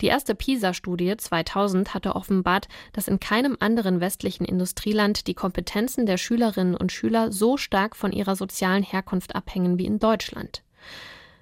Die 0.00 0.06
erste 0.06 0.34
PISA-Studie 0.34 1.16
2000 1.16 1.94
hatte 1.94 2.16
offenbart, 2.16 2.68
dass 2.92 3.08
in 3.08 3.20
keinem 3.20 3.56
anderen 3.60 4.00
westlichen 4.00 4.44
Industrieland 4.44 5.26
die 5.26 5.34
Kompetenzen 5.34 6.06
der 6.06 6.16
Schülerinnen 6.16 6.76
und 6.76 6.92
Schüler 6.92 7.32
so 7.32 7.56
stark 7.56 7.96
von 7.96 8.12
ihrer 8.12 8.36
sozialen 8.36 8.82
Herkunft 8.82 9.34
abhängen 9.34 9.78
wie 9.78 9.86
in 9.86 9.98
Deutschland. 9.98 10.62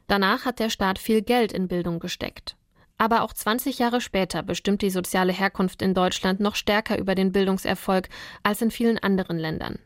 Danach 0.07 0.45
hat 0.45 0.59
der 0.59 0.71
Staat 0.71 0.99
viel 0.99 1.23
Geld 1.23 1.53
in 1.53 1.69
Bildung 1.69 1.99
gesteckt. 1.99 2.57
Aber 2.99 3.23
auch 3.23 3.33
20 3.33 3.79
Jahre 3.79 4.01
später 4.01 4.43
bestimmt 4.43 4.83
die 4.83 4.91
soziale 4.91 5.33
Herkunft 5.33 5.83
in 5.83 5.95
Deutschland 5.95 6.41
noch 6.41 6.55
stärker 6.55 6.99
über 6.99 7.15
den 7.15 7.33
Bildungserfolg 7.33 8.09
als 8.43 8.63
in 8.63 8.71
vielen 8.71 8.99
anderen 8.99 9.39
Ländern. 9.39 9.79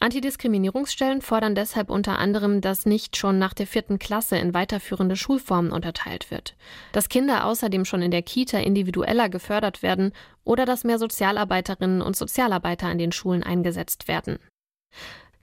Antidiskriminierungsstellen 0.00 1.20
fordern 1.20 1.54
deshalb 1.54 1.90
unter 1.90 2.18
anderem, 2.18 2.62
dass 2.62 2.86
nicht 2.86 3.18
schon 3.18 3.38
nach 3.38 3.52
der 3.52 3.66
vierten 3.66 3.98
Klasse 3.98 4.38
in 4.38 4.54
weiterführende 4.54 5.14
Schulformen 5.14 5.70
unterteilt 5.70 6.30
wird, 6.30 6.56
dass 6.92 7.10
Kinder 7.10 7.44
außerdem 7.44 7.84
schon 7.84 8.00
in 8.00 8.10
der 8.10 8.22
Kita 8.22 8.58
individueller 8.58 9.28
gefördert 9.28 9.82
werden 9.82 10.12
oder 10.42 10.64
dass 10.64 10.84
mehr 10.84 10.98
Sozialarbeiterinnen 10.98 12.00
und 12.00 12.16
Sozialarbeiter 12.16 12.86
an 12.86 12.96
den 12.96 13.12
Schulen 13.12 13.42
eingesetzt 13.42 14.08
werden. 14.08 14.38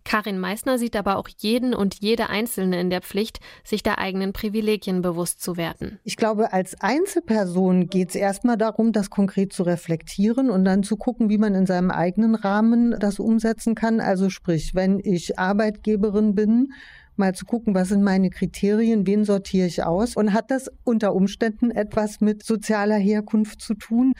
Karin 0.07 0.39
Meissner 0.39 0.79
sieht 0.79 0.95
aber 0.95 1.17
auch 1.17 1.27
jeden 1.37 1.73
und 1.73 1.95
jede 1.99 2.29
Einzelne 2.29 2.79
in 2.79 2.89
der 2.89 3.01
Pflicht, 3.01 3.41
sich 3.65 3.83
der 3.83 3.97
eigenen 3.97 4.31
Privilegien 4.31 5.01
bewusst 5.01 5.41
zu 5.41 5.57
werden. 5.57 5.99
Ich 6.05 6.15
glaube, 6.15 6.53
als 6.53 6.79
Einzelperson 6.79 7.87
geht 7.89 8.09
es 8.09 8.15
erstmal 8.15 8.57
darum, 8.57 8.93
das 8.93 9.09
konkret 9.09 9.51
zu 9.51 9.63
reflektieren 9.63 10.49
und 10.49 10.63
dann 10.63 10.83
zu 10.83 10.95
gucken, 10.95 11.27
wie 11.29 11.37
man 11.37 11.55
in 11.55 11.65
seinem 11.65 11.91
eigenen 11.91 12.35
Rahmen 12.35 12.95
das 12.97 13.19
umsetzen 13.19 13.75
kann. 13.75 13.99
Also 13.99 14.29
sprich, 14.29 14.73
wenn 14.73 15.01
ich 15.03 15.37
Arbeitgeberin 15.37 16.35
bin, 16.35 16.69
mal 17.17 17.35
zu 17.35 17.45
gucken, 17.45 17.75
was 17.75 17.89
sind 17.89 18.01
meine 18.01 18.29
Kriterien, 18.29 19.05
wen 19.05 19.25
sortiere 19.25 19.67
ich 19.67 19.83
aus 19.83 20.15
und 20.15 20.31
hat 20.31 20.51
das 20.51 20.71
unter 20.85 21.13
Umständen 21.13 21.69
etwas 21.69 22.21
mit 22.21 22.43
sozialer 22.43 22.95
Herkunft 22.95 23.59
zu 23.61 23.73
tun. 23.73 24.13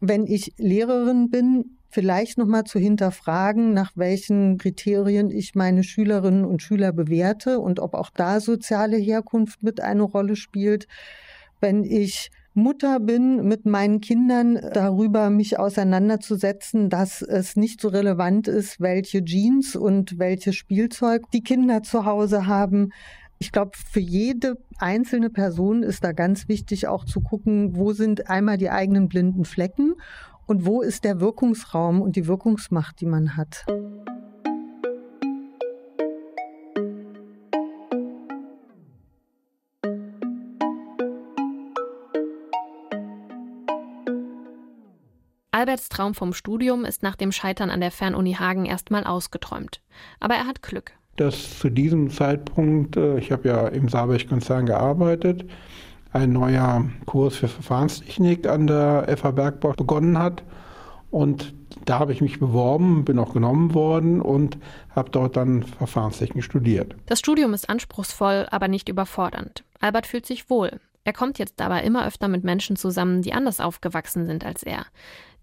Wenn 0.00 0.26
ich 0.26 0.54
Lehrerin 0.56 1.28
bin, 1.28 1.73
vielleicht 1.94 2.38
nochmal 2.38 2.64
zu 2.64 2.80
hinterfragen, 2.80 3.72
nach 3.72 3.92
welchen 3.94 4.58
Kriterien 4.58 5.30
ich 5.30 5.54
meine 5.54 5.84
Schülerinnen 5.84 6.44
und 6.44 6.60
Schüler 6.60 6.92
bewerte 6.92 7.60
und 7.60 7.78
ob 7.78 7.94
auch 7.94 8.10
da 8.10 8.40
soziale 8.40 8.96
Herkunft 8.96 9.62
mit 9.62 9.80
eine 9.80 10.02
Rolle 10.02 10.34
spielt. 10.34 10.88
Wenn 11.60 11.84
ich 11.84 12.30
Mutter 12.52 12.98
bin, 12.98 13.46
mit 13.46 13.64
meinen 13.64 14.00
Kindern 14.00 14.60
darüber 14.72 15.30
mich 15.30 15.58
auseinanderzusetzen, 15.58 16.90
dass 16.90 17.22
es 17.22 17.54
nicht 17.54 17.80
so 17.80 17.88
relevant 17.88 18.48
ist, 18.48 18.80
welche 18.80 19.24
Jeans 19.24 19.76
und 19.76 20.18
welches 20.18 20.56
Spielzeug 20.56 21.30
die 21.32 21.42
Kinder 21.42 21.84
zu 21.84 22.04
Hause 22.04 22.46
haben, 22.46 22.90
Ich 23.38 23.52
glaube, 23.52 23.72
für 23.74 24.00
jede 24.00 24.56
einzelne 24.78 25.28
Person 25.28 25.82
ist 25.82 26.04
da 26.04 26.12
ganz 26.12 26.48
wichtig 26.48 26.86
auch 26.86 27.04
zu 27.04 27.20
gucken, 27.20 27.76
wo 27.76 27.92
sind 27.92 28.30
einmal 28.30 28.56
die 28.56 28.70
eigenen 28.70 29.08
blinden 29.08 29.44
Flecken 29.44 29.94
und 30.46 30.66
wo 30.66 30.82
ist 30.82 31.04
der 31.04 31.20
Wirkungsraum 31.20 32.02
und 32.02 32.16
die 32.16 32.26
Wirkungsmacht, 32.26 33.00
die 33.00 33.06
man 33.06 33.36
hat. 33.36 33.64
Alberts 45.50 45.88
Traum 45.88 46.14
vom 46.14 46.34
Studium 46.34 46.84
ist 46.84 47.02
nach 47.02 47.16
dem 47.16 47.32
Scheitern 47.32 47.70
an 47.70 47.80
der 47.80 47.90
Fernuni 47.90 48.34
Hagen 48.34 48.66
erstmal 48.66 49.04
ausgeträumt. 49.04 49.80
Aber 50.20 50.34
er 50.34 50.46
hat 50.46 50.62
Glück. 50.62 50.92
Dass 51.16 51.58
zu 51.58 51.70
diesem 51.70 52.10
Zeitpunkt, 52.10 52.96
äh, 52.96 53.18
ich 53.18 53.32
habe 53.32 53.48
ja 53.48 53.68
im 53.68 53.88
Saarberg-Konzern 53.88 54.66
gearbeitet, 54.66 55.46
ein 56.14 56.32
neuer 56.32 56.84
Kurs 57.06 57.36
für 57.36 57.48
Verfahrenstechnik 57.48 58.46
an 58.46 58.66
der 58.66 59.06
FH 59.16 59.32
Bergbau 59.32 59.72
begonnen 59.72 60.18
hat. 60.18 60.42
Und 61.10 61.54
da 61.84 61.98
habe 61.98 62.12
ich 62.12 62.20
mich 62.20 62.38
beworben, 62.38 63.04
bin 63.04 63.18
auch 63.18 63.34
genommen 63.34 63.74
worden 63.74 64.20
und 64.20 64.56
habe 64.94 65.10
dort 65.10 65.36
dann 65.36 65.64
Verfahrenstechnik 65.64 66.44
studiert. 66.44 66.94
Das 67.06 67.18
Studium 67.18 67.52
ist 67.52 67.68
anspruchsvoll, 67.68 68.46
aber 68.50 68.68
nicht 68.68 68.88
überfordernd. 68.88 69.64
Albert 69.80 70.06
fühlt 70.06 70.24
sich 70.24 70.48
wohl. 70.48 70.80
Er 71.02 71.12
kommt 71.12 71.38
jetzt 71.38 71.60
aber 71.60 71.82
immer 71.82 72.06
öfter 72.06 72.28
mit 72.28 72.44
Menschen 72.44 72.76
zusammen, 72.76 73.20
die 73.20 73.34
anders 73.34 73.60
aufgewachsen 73.60 74.24
sind 74.26 74.44
als 74.44 74.62
er, 74.62 74.86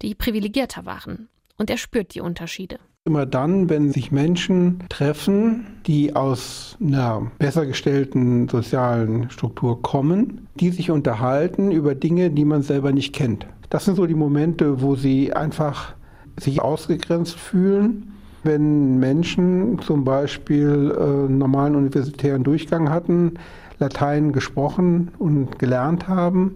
die 0.00 0.14
privilegierter 0.14 0.86
waren. 0.86 1.28
Und 1.58 1.70
er 1.70 1.76
spürt 1.76 2.14
die 2.14 2.20
Unterschiede. 2.20 2.78
Immer 3.04 3.26
dann, 3.26 3.68
wenn 3.68 3.90
sich 3.90 4.12
Menschen 4.12 4.84
treffen, 4.88 5.66
die 5.88 6.14
aus 6.14 6.76
einer 6.80 7.32
besser 7.40 7.66
gestellten 7.66 8.48
sozialen 8.48 9.28
Struktur 9.28 9.82
kommen, 9.82 10.46
die 10.54 10.70
sich 10.70 10.88
unterhalten 10.92 11.72
über 11.72 11.96
Dinge, 11.96 12.30
die 12.30 12.44
man 12.44 12.62
selber 12.62 12.92
nicht 12.92 13.12
kennt. 13.12 13.48
Das 13.70 13.86
sind 13.86 13.96
so 13.96 14.06
die 14.06 14.14
Momente, 14.14 14.82
wo 14.82 14.94
sie 14.94 15.32
einfach 15.32 15.96
sich 16.38 16.62
ausgegrenzt 16.62 17.34
fühlen. 17.34 18.12
Wenn 18.44 19.00
Menschen 19.00 19.80
zum 19.80 20.04
Beispiel 20.04 20.96
äh, 20.96 21.28
normalen 21.28 21.74
universitären 21.74 22.44
Durchgang 22.44 22.88
hatten, 22.88 23.34
Latein 23.80 24.30
gesprochen 24.30 25.10
und 25.18 25.58
gelernt 25.58 26.06
haben 26.06 26.54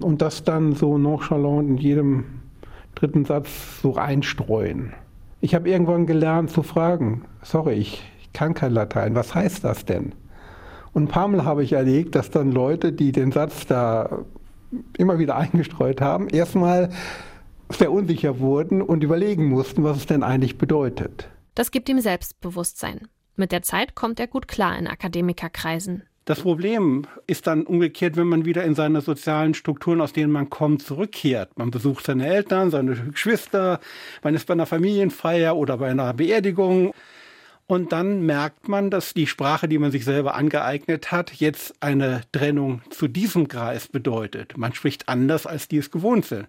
und 0.00 0.20
das 0.20 0.44
dann 0.44 0.74
so 0.74 0.98
nonchalant 0.98 1.66
in 1.66 1.76
jedem 1.78 2.24
dritten 2.94 3.24
Satz 3.24 3.80
so 3.80 3.96
einstreuen. 3.96 4.92
Ich 5.40 5.54
habe 5.54 5.68
irgendwann 5.68 6.06
gelernt 6.06 6.50
zu 6.50 6.62
fragen, 6.62 7.24
sorry, 7.42 7.74
ich, 7.74 8.02
ich 8.20 8.32
kann 8.32 8.54
kein 8.54 8.72
Latein, 8.72 9.14
was 9.14 9.34
heißt 9.34 9.64
das 9.64 9.84
denn? 9.84 10.14
Und 10.92 11.04
ein 11.04 11.08
paar 11.08 11.28
Mal 11.28 11.44
habe 11.44 11.62
ich 11.62 11.72
erlebt, 11.72 12.14
dass 12.14 12.30
dann 12.30 12.50
Leute, 12.50 12.92
die 12.92 13.12
den 13.12 13.30
Satz 13.30 13.66
da 13.66 14.24
immer 14.96 15.18
wieder 15.18 15.36
eingestreut 15.36 16.00
haben, 16.00 16.28
erstmal 16.28 16.90
sehr 17.70 17.92
unsicher 17.92 18.40
wurden 18.40 18.82
und 18.82 19.04
überlegen 19.04 19.48
mussten, 19.48 19.84
was 19.84 19.98
es 19.98 20.06
denn 20.06 20.22
eigentlich 20.22 20.58
bedeutet. 20.58 21.28
Das 21.54 21.70
gibt 21.70 21.88
ihm 21.88 22.00
Selbstbewusstsein. 22.00 23.08
Mit 23.36 23.52
der 23.52 23.62
Zeit 23.62 23.94
kommt 23.94 24.18
er 24.18 24.26
gut 24.26 24.48
klar 24.48 24.76
in 24.78 24.86
Akademikerkreisen. 24.86 26.02
Das 26.28 26.42
Problem 26.42 27.06
ist 27.26 27.46
dann 27.46 27.62
umgekehrt, 27.62 28.18
wenn 28.18 28.26
man 28.26 28.44
wieder 28.44 28.62
in 28.62 28.74
seine 28.74 29.00
sozialen 29.00 29.54
Strukturen, 29.54 30.02
aus 30.02 30.12
denen 30.12 30.30
man 30.30 30.50
kommt, 30.50 30.82
zurückkehrt. 30.82 31.56
Man 31.56 31.70
besucht 31.70 32.04
seine 32.04 32.26
Eltern, 32.26 32.70
seine 32.70 32.96
Geschwister, 32.96 33.80
man 34.22 34.34
ist 34.34 34.46
bei 34.46 34.52
einer 34.52 34.66
Familienfeier 34.66 35.56
oder 35.56 35.78
bei 35.78 35.88
einer 35.88 36.12
Beerdigung. 36.12 36.92
Und 37.66 37.92
dann 37.92 38.26
merkt 38.26 38.68
man, 38.68 38.90
dass 38.90 39.14
die 39.14 39.26
Sprache, 39.26 39.68
die 39.68 39.78
man 39.78 39.90
sich 39.90 40.04
selber 40.04 40.34
angeeignet 40.34 41.12
hat, 41.12 41.32
jetzt 41.32 41.72
eine 41.80 42.20
Trennung 42.30 42.82
zu 42.90 43.08
diesem 43.08 43.48
Kreis 43.48 43.88
bedeutet. 43.88 44.58
Man 44.58 44.74
spricht 44.74 45.08
anders, 45.08 45.46
als 45.46 45.66
die 45.66 45.78
es 45.78 45.90
gewohnt 45.90 46.26
sind. 46.26 46.42
Und 46.42 46.48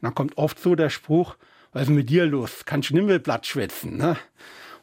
dann 0.00 0.14
kommt 0.14 0.38
oft 0.38 0.58
so 0.58 0.74
der 0.74 0.88
Spruch, 0.88 1.36
was 1.74 1.82
ist 1.82 1.90
mit 1.90 2.08
dir 2.08 2.24
los? 2.24 2.64
Kannst 2.64 2.88
du 2.88 2.94
Nimmelblatt 2.94 3.46
schwätzen? 3.46 3.98
Ne? 3.98 4.16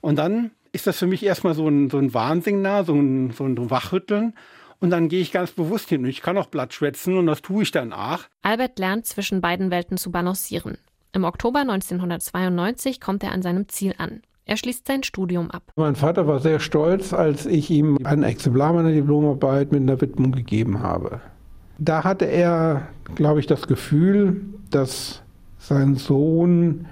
Und 0.01 0.17
dann 0.17 0.51
ist 0.75 0.87
das 0.87 0.99
für 0.99 1.07
mich 1.07 1.23
erstmal 1.23 1.55
so 1.55 1.67
ein, 1.67 1.89
so 1.89 1.97
ein 1.97 2.13
Warnsignal, 2.13 2.85
so 2.85 2.93
ein, 2.93 3.31
so 3.31 3.45
ein 3.45 3.69
Wachrütteln. 3.69 4.33
Und 4.79 4.89
dann 4.89 5.07
gehe 5.07 5.21
ich 5.21 5.31
ganz 5.31 5.51
bewusst 5.51 5.89
hin. 5.89 6.05
Ich 6.05 6.21
kann 6.21 6.37
auch 6.37 6.47
Blatt 6.47 6.73
schwätzen 6.73 7.17
und 7.17 7.27
das 7.27 7.41
tue 7.41 7.63
ich 7.63 7.71
dann 7.71 7.93
auch. 7.93 8.19
Albert 8.41 8.77
lernt 8.77 9.05
zwischen 9.05 9.41
beiden 9.41 9.71
Welten 9.71 9.97
zu 9.97 10.11
balancieren. 10.11 10.77
Im 11.13 11.23
Oktober 11.23 11.61
1992 11.61 12.99
kommt 12.99 13.23
er 13.23 13.31
an 13.31 13.41
seinem 13.41 13.69
Ziel 13.69 13.95
an. 13.97 14.21
Er 14.43 14.57
schließt 14.57 14.85
sein 14.85 15.03
Studium 15.03 15.49
ab. 15.49 15.71
Mein 15.77 15.95
Vater 15.95 16.27
war 16.27 16.39
sehr 16.39 16.59
stolz, 16.59 17.13
als 17.13 17.45
ich 17.45 17.71
ihm 17.71 17.97
ein 18.03 18.21
Exemplar 18.21 18.73
meiner 18.73 18.91
Diplomarbeit 18.91 19.71
mit 19.71 19.81
einer 19.81 19.99
Widmung 20.01 20.33
gegeben 20.33 20.83
habe. 20.83 21.21
Da 21.79 22.03
hatte 22.03 22.25
er, 22.25 22.89
glaube 23.15 23.39
ich, 23.39 23.47
das 23.47 23.67
Gefühl, 23.67 24.41
dass 24.69 25.23
sein 25.57 25.95
Sohn 25.95 26.85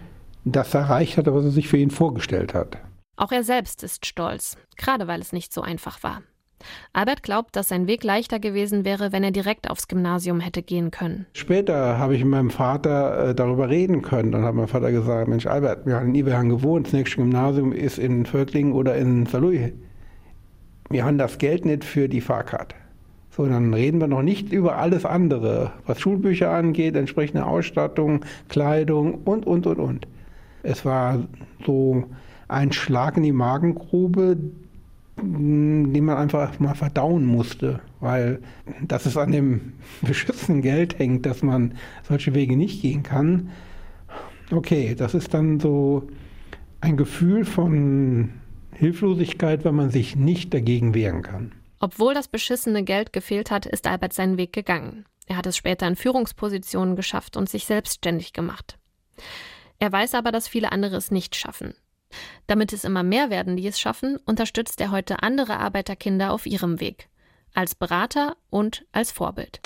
das 0.46 0.74
erreicht 0.74 1.18
hatte, 1.18 1.36
was 1.36 1.46
er 1.46 1.52
sich 1.52 1.68
für 1.68 1.78
ihn 1.78 1.92
vorgestellt 1.92 2.54
hat. 2.54 2.78
Auch 3.16 3.32
er 3.32 3.44
selbst 3.44 3.84
ist 3.84 4.06
stolz, 4.06 4.58
gerade 4.78 5.08
weil 5.08 5.22
es 5.22 5.34
nicht 5.34 5.54
so 5.54 5.62
einfach 5.62 6.04
war. 6.04 6.22
Albert 6.94 7.24
glaubt, 7.24 7.56
dass 7.56 7.70
sein 7.70 7.88
Weg 7.88 8.04
leichter 8.04 8.40
gewesen 8.40 8.86
wäre, 8.86 9.12
wenn 9.12 9.24
er 9.24 9.32
direkt 9.32 9.70
aufs 9.70 9.88
Gymnasium 9.88 10.40
hätte 10.40 10.62
gehen 10.62 10.92
können. 10.92 11.26
Später 11.34 11.98
habe 11.98 12.16
ich 12.16 12.22
mit 12.24 12.32
meinem 12.32 12.50
Vater 12.50 13.30
äh, 13.30 13.36
darüber 13.36 13.70
reden 13.70 14.02
können. 14.02 14.32
Dann 14.32 14.44
hat 14.44 14.56
mein 14.56 14.68
Vater 14.68 14.92
gesagt, 14.92 15.28
Mensch 15.28 15.46
Albert, 15.46 15.86
wir 15.86 15.96
haben 15.96 16.10
in 16.10 16.16
Iberhang 16.16 16.50
gewohnt, 16.50 16.88
das 16.88 16.94
nächste 16.94 17.18
Gymnasium 17.18 17.72
ist 17.72 18.00
in 18.00 18.26
Völklingen 18.26 18.74
oder 18.74 18.96
in 18.96 19.26
Saarlouis. 19.26 19.74
Wir 20.90 21.06
haben 21.06 21.18
das 21.18 21.38
Geld 21.38 21.66
nicht 21.66 21.84
für 21.84 22.08
die 22.08 22.22
Fahrkarte. 22.22 22.76
So, 23.36 23.48
dann 23.48 23.74
reden 23.74 24.00
wir 24.00 24.08
noch 24.08 24.22
nicht 24.22 24.52
über 24.54 24.78
alles 24.78 25.06
andere, 25.06 25.72
was 25.88 26.00
Schulbücher 26.00 26.52
angeht, 26.52 26.96
entsprechende 26.96 27.46
Ausstattung, 27.46 28.24
Kleidung 28.48 29.16
und, 29.26 29.48
und, 29.48 29.66
und, 29.66 29.80
und. 29.80 30.08
Es 30.62 30.86
war 30.86 31.20
so 31.66 32.04
ein 32.48 32.72
Schlag 32.72 33.18
in 33.18 33.24
die 33.24 33.32
Magengrube, 33.32 34.38
den 35.18 36.06
man 36.06 36.18
einfach 36.18 36.60
mal 36.60 36.76
verdauen 36.76 37.26
musste, 37.26 37.82
weil 38.00 38.40
dass 38.82 39.06
es 39.06 39.18
an 39.18 39.32
dem 39.32 39.74
beschützten 40.02 40.62
Geld 40.62 40.98
hängt, 40.98 41.26
dass 41.26 41.44
man 41.44 41.76
solche 42.08 42.34
Wege 42.34 42.58
nicht 42.58 42.82
gehen 42.82 43.04
kann. 43.04 43.50
Okay, 44.52 44.96
das 44.96 45.14
ist 45.14 45.34
dann 45.34 45.60
so 45.60 46.08
ein 46.82 46.98
Gefühl 46.98 47.46
von 47.46 48.34
Hilflosigkeit, 48.74 49.64
wenn 49.64 49.76
man 49.76 49.90
sich 49.90 50.16
nicht 50.16 50.54
dagegen 50.54 50.94
wehren 50.94 51.22
kann. 51.22 51.54
Obwohl 51.80 52.14
das 52.14 52.28
beschissene 52.28 52.84
Geld 52.84 53.14
gefehlt 53.14 53.52
hat, 53.52 53.66
ist 53.66 53.88
Albert 53.88 54.14
seinen 54.14 54.38
Weg 54.38 54.54
gegangen. 54.54 55.06
Er 55.28 55.38
hat 55.38 55.46
es 55.46 55.58
später 55.58 55.88
in 55.88 55.96
Führungspositionen 55.96 56.96
geschafft 56.96 57.38
und 57.38 57.50
sich 57.50 57.66
selbstständig 57.66 58.34
gemacht. 58.34 58.78
Er 59.80 59.92
weiß 59.92 60.16
aber, 60.16 60.32
dass 60.32 60.48
viele 60.48 60.72
andere 60.72 60.96
es 60.96 61.12
nicht 61.12 61.36
schaffen. 61.36 61.74
Damit 62.48 62.74
es 62.74 62.84
immer 62.84 63.04
mehr 63.04 63.30
werden, 63.30 63.58
die 63.58 63.68
es 63.68 63.80
schaffen, 63.80 64.18
unterstützt 64.26 64.80
er 64.82 64.92
heute 64.92 65.24
andere 65.24 65.58
Arbeiterkinder 65.58 66.32
auf 66.32 66.46
ihrem 66.46 66.80
Weg. 66.80 67.10
Als 67.54 67.76
Berater 67.76 68.36
und 68.50 68.86
als 68.92 69.12
Vorbild. 69.12 69.62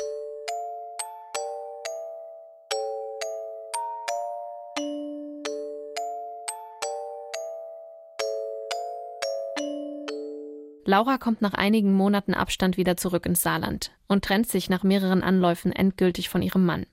Laura 10.86 11.18
kommt 11.18 11.42
nach 11.42 11.54
einigen 11.54 11.94
Monaten 11.94 12.34
Abstand 12.34 12.78
wieder 12.78 12.96
zurück 12.96 13.26
ins 13.26 13.42
Saarland 13.42 13.92
und 14.08 14.24
trennt 14.24 14.48
sich 14.48 14.70
nach 14.70 14.84
mehreren 14.84 15.22
Anläufen 15.22 15.74
endgültig 15.74 16.30
von 16.30 16.42
ihrem 16.42 16.66
Mann. 16.66 16.86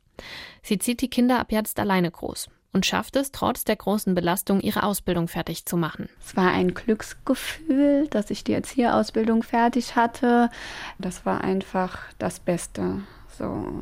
Sie 0.62 0.78
zieht 0.78 1.00
die 1.00 1.08
Kinder 1.08 1.38
ab 1.38 1.52
jetzt 1.52 1.78
alleine 1.78 2.10
groß 2.10 2.48
und 2.74 2.84
schafft 2.84 3.16
es, 3.16 3.32
trotz 3.32 3.64
der 3.64 3.76
großen 3.76 4.14
Belastung, 4.14 4.60
ihre 4.60 4.82
Ausbildung 4.82 5.28
fertig 5.28 5.64
zu 5.64 5.76
machen. 5.76 6.08
Es 6.22 6.36
war 6.36 6.50
ein 6.50 6.74
Glücksgefühl, 6.74 8.08
dass 8.08 8.30
ich 8.30 8.44
die 8.44 8.52
Erzieherausbildung 8.52 9.42
fertig 9.42 9.96
hatte. 9.96 10.50
Das 10.98 11.24
war 11.24 11.42
einfach 11.42 11.98
das 12.18 12.40
Beste, 12.40 13.00
so, 13.38 13.72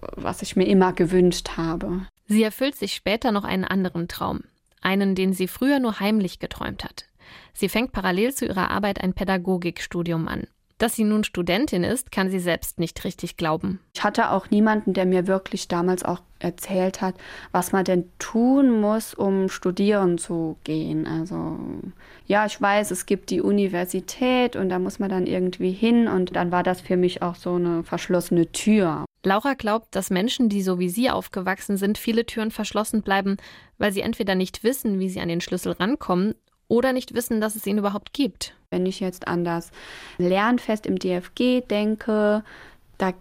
was 0.00 0.42
ich 0.42 0.56
mir 0.56 0.66
immer 0.66 0.92
gewünscht 0.92 1.56
habe. 1.56 2.06
Sie 2.28 2.42
erfüllt 2.42 2.76
sich 2.76 2.94
später 2.94 3.32
noch 3.32 3.44
einen 3.44 3.64
anderen 3.64 4.08
Traum, 4.08 4.44
einen, 4.80 5.14
den 5.14 5.32
sie 5.32 5.48
früher 5.48 5.80
nur 5.80 6.00
heimlich 6.00 6.38
geträumt 6.38 6.84
hat. 6.84 7.04
Sie 7.52 7.68
fängt 7.68 7.92
parallel 7.92 8.32
zu 8.32 8.46
ihrer 8.46 8.70
Arbeit 8.70 9.02
ein 9.02 9.12
Pädagogikstudium 9.12 10.28
an. 10.28 10.46
Dass 10.78 10.94
sie 10.94 11.04
nun 11.04 11.24
Studentin 11.24 11.84
ist, 11.84 12.12
kann 12.12 12.30
sie 12.30 12.38
selbst 12.38 12.78
nicht 12.78 13.02
richtig 13.04 13.38
glauben. 13.38 13.80
Ich 13.94 14.04
hatte 14.04 14.30
auch 14.30 14.50
niemanden, 14.50 14.92
der 14.92 15.06
mir 15.06 15.26
wirklich 15.26 15.68
damals 15.68 16.04
auch 16.04 16.20
erzählt 16.38 17.00
hat, 17.00 17.14
was 17.50 17.72
man 17.72 17.84
denn 17.84 18.10
tun 18.18 18.80
muss, 18.80 19.14
um 19.14 19.48
studieren 19.48 20.18
zu 20.18 20.58
gehen. 20.64 21.06
Also 21.06 21.58
ja, 22.26 22.44
ich 22.44 22.60
weiß, 22.60 22.90
es 22.90 23.06
gibt 23.06 23.30
die 23.30 23.40
Universität 23.40 24.54
und 24.54 24.68
da 24.68 24.78
muss 24.78 24.98
man 24.98 25.08
dann 25.08 25.26
irgendwie 25.26 25.72
hin 25.72 26.08
und 26.08 26.36
dann 26.36 26.52
war 26.52 26.62
das 26.62 26.82
für 26.82 26.98
mich 26.98 27.22
auch 27.22 27.36
so 27.36 27.54
eine 27.54 27.82
verschlossene 27.82 28.52
Tür. 28.52 29.06
Laura 29.22 29.54
glaubt, 29.54 29.94
dass 29.94 30.10
Menschen, 30.10 30.50
die 30.50 30.62
so 30.62 30.78
wie 30.78 30.90
sie 30.90 31.10
aufgewachsen 31.10 31.78
sind, 31.78 31.96
viele 31.96 32.26
Türen 32.26 32.50
verschlossen 32.50 33.02
bleiben, 33.02 33.38
weil 33.78 33.92
sie 33.92 34.02
entweder 34.02 34.34
nicht 34.34 34.62
wissen, 34.62 35.00
wie 35.00 35.08
sie 35.08 35.20
an 35.20 35.28
den 35.28 35.40
Schlüssel 35.40 35.72
rankommen 35.72 36.34
oder 36.68 36.92
nicht 36.92 37.14
wissen, 37.14 37.40
dass 37.40 37.56
es 37.56 37.66
ihn 37.66 37.78
überhaupt 37.78 38.12
gibt. 38.12 38.54
Wenn 38.70 38.86
ich 38.86 39.00
jetzt 39.00 39.28
an 39.28 39.44
das 39.44 39.70
Lernfest 40.18 40.86
im 40.86 40.98
DFG 40.98 41.62
denke, 41.68 42.42
da 42.98 43.12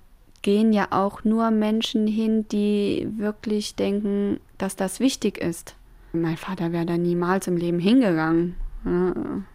gehen 0.42 0.74
ja 0.74 0.88
auch 0.92 1.24
nur 1.24 1.52
Menschen 1.52 2.08
hin, 2.08 2.48
die 2.50 3.08
wirklich 3.18 3.76
denken, 3.76 4.40
dass 4.58 4.76
das 4.76 5.00
wichtig 5.00 5.38
ist. 5.38 5.76
Mein 6.14 6.38
Vater 6.38 6.72
wäre 6.72 6.86
da 6.86 6.98
niemals 6.98 7.48
im 7.48 7.58
Leben 7.58 7.80
hingegangen. 7.80 8.56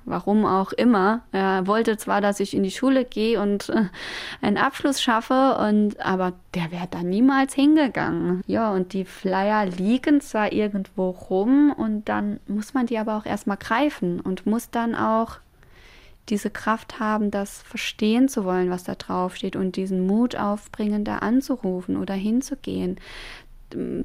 Warum 0.06 0.44
auch 0.44 0.72
immer. 0.72 1.22
Er 1.30 1.68
wollte 1.68 1.96
zwar, 1.96 2.20
dass 2.20 2.40
ich 2.40 2.52
in 2.52 2.64
die 2.64 2.72
Schule 2.72 3.04
gehe 3.04 3.40
und 3.40 3.68
äh, 3.68 3.84
einen 4.40 4.56
Abschluss 4.56 5.00
schaffe, 5.00 5.56
und, 5.56 6.00
aber 6.00 6.32
der 6.54 6.72
wäre 6.72 6.88
da 6.90 7.04
niemals 7.04 7.54
hingegangen. 7.54 8.42
Ja, 8.48 8.72
und 8.72 8.92
die 8.92 9.04
Flyer 9.04 9.66
liegen 9.66 10.20
zwar 10.20 10.52
irgendwo 10.52 11.10
rum 11.10 11.72
und 11.76 12.08
dann 12.08 12.40
muss 12.48 12.74
man 12.74 12.86
die 12.86 12.98
aber 12.98 13.16
auch 13.16 13.24
erstmal 13.24 13.56
greifen 13.56 14.18
und 14.20 14.46
muss 14.46 14.70
dann 14.70 14.96
auch 14.96 15.38
diese 16.28 16.50
Kraft 16.50 16.98
haben, 16.98 17.30
das 17.30 17.62
verstehen 17.62 18.28
zu 18.28 18.44
wollen, 18.44 18.68
was 18.68 18.82
da 18.82 18.96
drauf 18.96 19.36
steht 19.36 19.54
und 19.54 19.76
diesen 19.76 20.08
Mut 20.08 20.34
aufbringen, 20.34 21.04
da 21.04 21.18
anzurufen 21.18 21.96
oder 21.96 22.14
hinzugehen. 22.14 22.98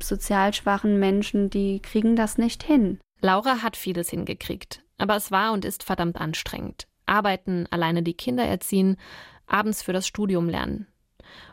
Sozial 0.01 0.53
schwachen 0.53 0.99
Menschen, 0.99 1.49
die 1.49 1.79
kriegen 1.81 2.15
das 2.15 2.37
nicht 2.37 2.61
hin. 2.61 2.99
Laura 3.21 3.63
hat 3.63 3.75
vieles 3.75 4.11
hingekriegt. 4.11 4.84
Aber 4.97 5.15
es 5.15 5.31
war 5.31 5.53
und 5.53 5.65
ist 5.65 5.83
verdammt 5.83 6.19
anstrengend. 6.19 6.87
Arbeiten, 7.05 7.67
alleine 7.69 8.03
die 8.03 8.13
Kinder 8.13 8.43
erziehen, 8.43 8.97
abends 9.47 9.83
für 9.83 9.93
das 9.93 10.07
Studium 10.07 10.49
lernen. 10.49 10.87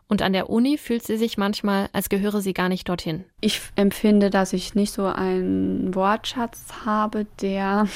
Und 0.09 0.22
an 0.22 0.33
der 0.33 0.50
Uni 0.50 0.76
fühlt 0.76 1.02
sie 1.02 1.16
sich 1.16 1.38
manchmal, 1.38 1.88
als 1.92 2.09
gehöre 2.09 2.40
sie 2.40 2.52
gar 2.52 2.68
nicht 2.68 2.88
dorthin. 2.88 3.24
Ich 3.40 3.61
empfinde, 3.76 4.28
dass 4.31 4.52
ich 4.52 4.74
nicht 4.74 4.92
so 4.92 5.07
einen 5.07 5.94
Wortschatz 5.94 6.85
habe, 6.85 7.26
der 7.40 7.88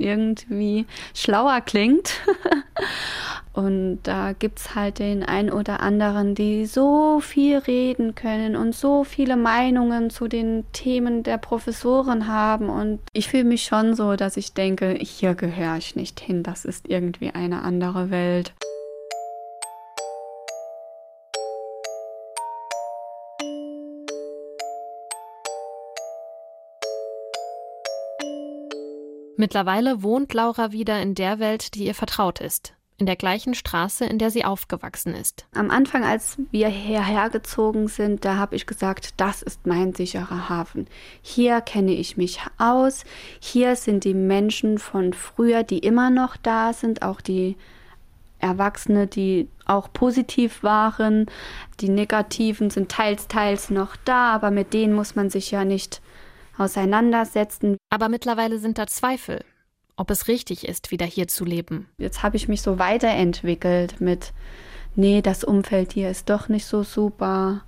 irgendwie 0.00 0.86
schlauer 1.14 1.60
klingt. 1.60 2.14
Und 3.52 4.00
da 4.04 4.32
gibt 4.32 4.60
es 4.60 4.74
halt 4.74 5.00
den 5.00 5.24
einen 5.24 5.50
oder 5.50 5.80
anderen, 5.80 6.34
die 6.34 6.66
so 6.66 7.20
viel 7.20 7.58
reden 7.58 8.14
können 8.14 8.54
und 8.54 8.76
so 8.76 9.02
viele 9.02 9.36
Meinungen 9.36 10.08
zu 10.08 10.28
den 10.28 10.64
Themen 10.72 11.24
der 11.24 11.36
Professoren 11.36 12.28
haben. 12.28 12.70
Und 12.70 13.00
ich 13.12 13.28
fühle 13.28 13.44
mich 13.44 13.64
schon 13.64 13.94
so, 13.94 14.14
dass 14.14 14.36
ich 14.36 14.54
denke, 14.54 14.96
hier 15.00 15.34
gehöre 15.34 15.76
ich 15.76 15.96
nicht 15.96 16.20
hin. 16.20 16.44
Das 16.44 16.64
ist 16.64 16.88
irgendwie 16.88 17.30
eine 17.30 17.62
andere 17.62 18.10
Welt. 18.10 18.54
Mittlerweile 29.40 30.02
wohnt 30.02 30.34
Laura 30.34 30.70
wieder 30.70 31.00
in 31.00 31.14
der 31.14 31.38
Welt, 31.38 31.74
die 31.74 31.86
ihr 31.86 31.94
vertraut 31.94 32.40
ist. 32.40 32.74
In 32.98 33.06
der 33.06 33.16
gleichen 33.16 33.54
Straße, 33.54 34.04
in 34.04 34.18
der 34.18 34.30
sie 34.30 34.44
aufgewachsen 34.44 35.14
ist. 35.14 35.46
Am 35.54 35.70
Anfang, 35.70 36.04
als 36.04 36.36
wir 36.50 36.68
hierher 36.68 37.30
gezogen 37.30 37.88
sind, 37.88 38.26
da 38.26 38.36
habe 38.36 38.54
ich 38.54 38.66
gesagt, 38.66 39.14
das 39.16 39.40
ist 39.40 39.66
mein 39.66 39.94
sicherer 39.94 40.50
Hafen. 40.50 40.88
Hier 41.22 41.62
kenne 41.62 41.92
ich 41.92 42.18
mich 42.18 42.40
aus. 42.58 43.04
Hier 43.40 43.76
sind 43.76 44.04
die 44.04 44.12
Menschen 44.12 44.76
von 44.76 45.14
früher, 45.14 45.62
die 45.62 45.78
immer 45.78 46.10
noch 46.10 46.36
da 46.36 46.74
sind, 46.74 47.00
auch 47.00 47.22
die 47.22 47.56
Erwachsene, 48.40 49.06
die 49.06 49.48
auch 49.64 49.90
positiv 49.90 50.62
waren. 50.62 51.30
Die 51.80 51.88
negativen 51.88 52.68
sind 52.68 52.90
teils, 52.90 53.26
teils 53.26 53.70
noch 53.70 53.96
da, 54.04 54.34
aber 54.34 54.50
mit 54.50 54.74
denen 54.74 54.92
muss 54.92 55.16
man 55.16 55.30
sich 55.30 55.50
ja 55.50 55.64
nicht 55.64 56.02
auseinandersetzen. 56.60 57.76
Aber 57.90 58.08
mittlerweile 58.08 58.58
sind 58.58 58.78
da 58.78 58.86
Zweifel, 58.86 59.44
ob 59.96 60.10
es 60.10 60.28
richtig 60.28 60.68
ist, 60.68 60.90
wieder 60.90 61.06
hier 61.06 61.28
zu 61.28 61.44
leben. 61.44 61.88
Jetzt 61.98 62.22
habe 62.22 62.36
ich 62.36 62.48
mich 62.48 62.62
so 62.62 62.78
weiterentwickelt 62.78 64.00
mit, 64.00 64.32
nee, 64.94 65.22
das 65.22 65.44
Umfeld 65.44 65.92
hier 65.92 66.10
ist 66.10 66.30
doch 66.30 66.48
nicht 66.48 66.66
so 66.66 66.82
super, 66.82 67.62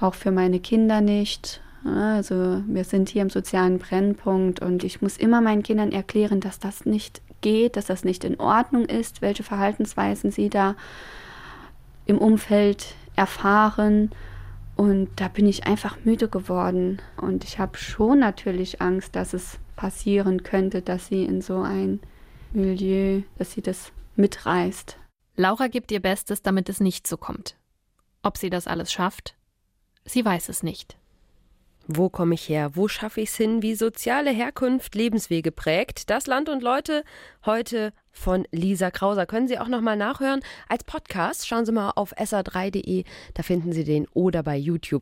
auch 0.00 0.14
für 0.14 0.30
meine 0.30 0.60
Kinder 0.60 1.00
nicht. 1.00 1.60
Also 1.84 2.62
wir 2.66 2.84
sind 2.84 3.08
hier 3.10 3.22
im 3.22 3.30
sozialen 3.30 3.78
Brennpunkt 3.78 4.60
und 4.60 4.82
ich 4.82 5.02
muss 5.02 5.16
immer 5.16 5.40
meinen 5.40 5.62
Kindern 5.62 5.92
erklären, 5.92 6.40
dass 6.40 6.58
das 6.58 6.84
nicht 6.84 7.22
geht, 7.40 7.76
dass 7.76 7.86
das 7.86 8.04
nicht 8.04 8.24
in 8.24 8.40
Ordnung 8.40 8.86
ist, 8.86 9.22
welche 9.22 9.42
Verhaltensweisen 9.42 10.30
sie 10.30 10.48
da 10.48 10.74
im 12.06 12.18
Umfeld 12.18 12.94
erfahren. 13.14 14.10
Und 14.76 15.08
da 15.16 15.28
bin 15.28 15.46
ich 15.46 15.66
einfach 15.66 16.04
müde 16.04 16.28
geworden. 16.28 17.00
Und 17.16 17.44
ich 17.44 17.58
habe 17.58 17.78
schon 17.78 18.20
natürlich 18.20 18.82
Angst, 18.82 19.16
dass 19.16 19.32
es 19.32 19.58
passieren 19.74 20.42
könnte, 20.42 20.82
dass 20.82 21.06
sie 21.06 21.24
in 21.24 21.40
so 21.40 21.62
ein 21.62 22.00
Milieu, 22.52 23.22
dass 23.38 23.52
sie 23.52 23.62
das 23.62 23.92
mitreißt. 24.16 24.98
Laura 25.36 25.68
gibt 25.68 25.90
ihr 25.92 26.00
Bestes, 26.00 26.42
damit 26.42 26.68
es 26.68 26.80
nicht 26.80 27.06
so 27.06 27.16
kommt. 27.16 27.56
Ob 28.22 28.36
sie 28.36 28.50
das 28.50 28.66
alles 28.66 28.92
schafft? 28.92 29.34
Sie 30.04 30.24
weiß 30.24 30.48
es 30.48 30.62
nicht. 30.62 30.96
Wo 31.88 32.08
komme 32.08 32.34
ich 32.34 32.48
her? 32.48 32.72
Wo 32.74 32.88
schaffe 32.88 33.20
ich 33.20 33.28
es 33.28 33.36
hin? 33.36 33.62
Wie 33.62 33.76
soziale 33.76 34.30
Herkunft 34.30 34.96
Lebenswege 34.96 35.52
prägt? 35.52 36.10
Das 36.10 36.26
Land 36.26 36.48
und 36.48 36.60
Leute 36.60 37.04
heute 37.44 37.92
von 38.10 38.44
Lisa 38.50 38.90
Krauser. 38.90 39.24
Können 39.24 39.46
Sie 39.46 39.58
auch 39.58 39.68
nochmal 39.68 39.96
nachhören 39.96 40.40
als 40.68 40.82
Podcast. 40.82 41.46
Schauen 41.46 41.64
Sie 41.64 41.70
mal 41.70 41.92
auf 41.94 42.12
sa3.de, 42.16 43.04
da 43.34 43.42
finden 43.44 43.72
Sie 43.72 43.84
den 43.84 44.08
oder 44.14 44.42
bei 44.42 44.56
YouTube. 44.56 44.94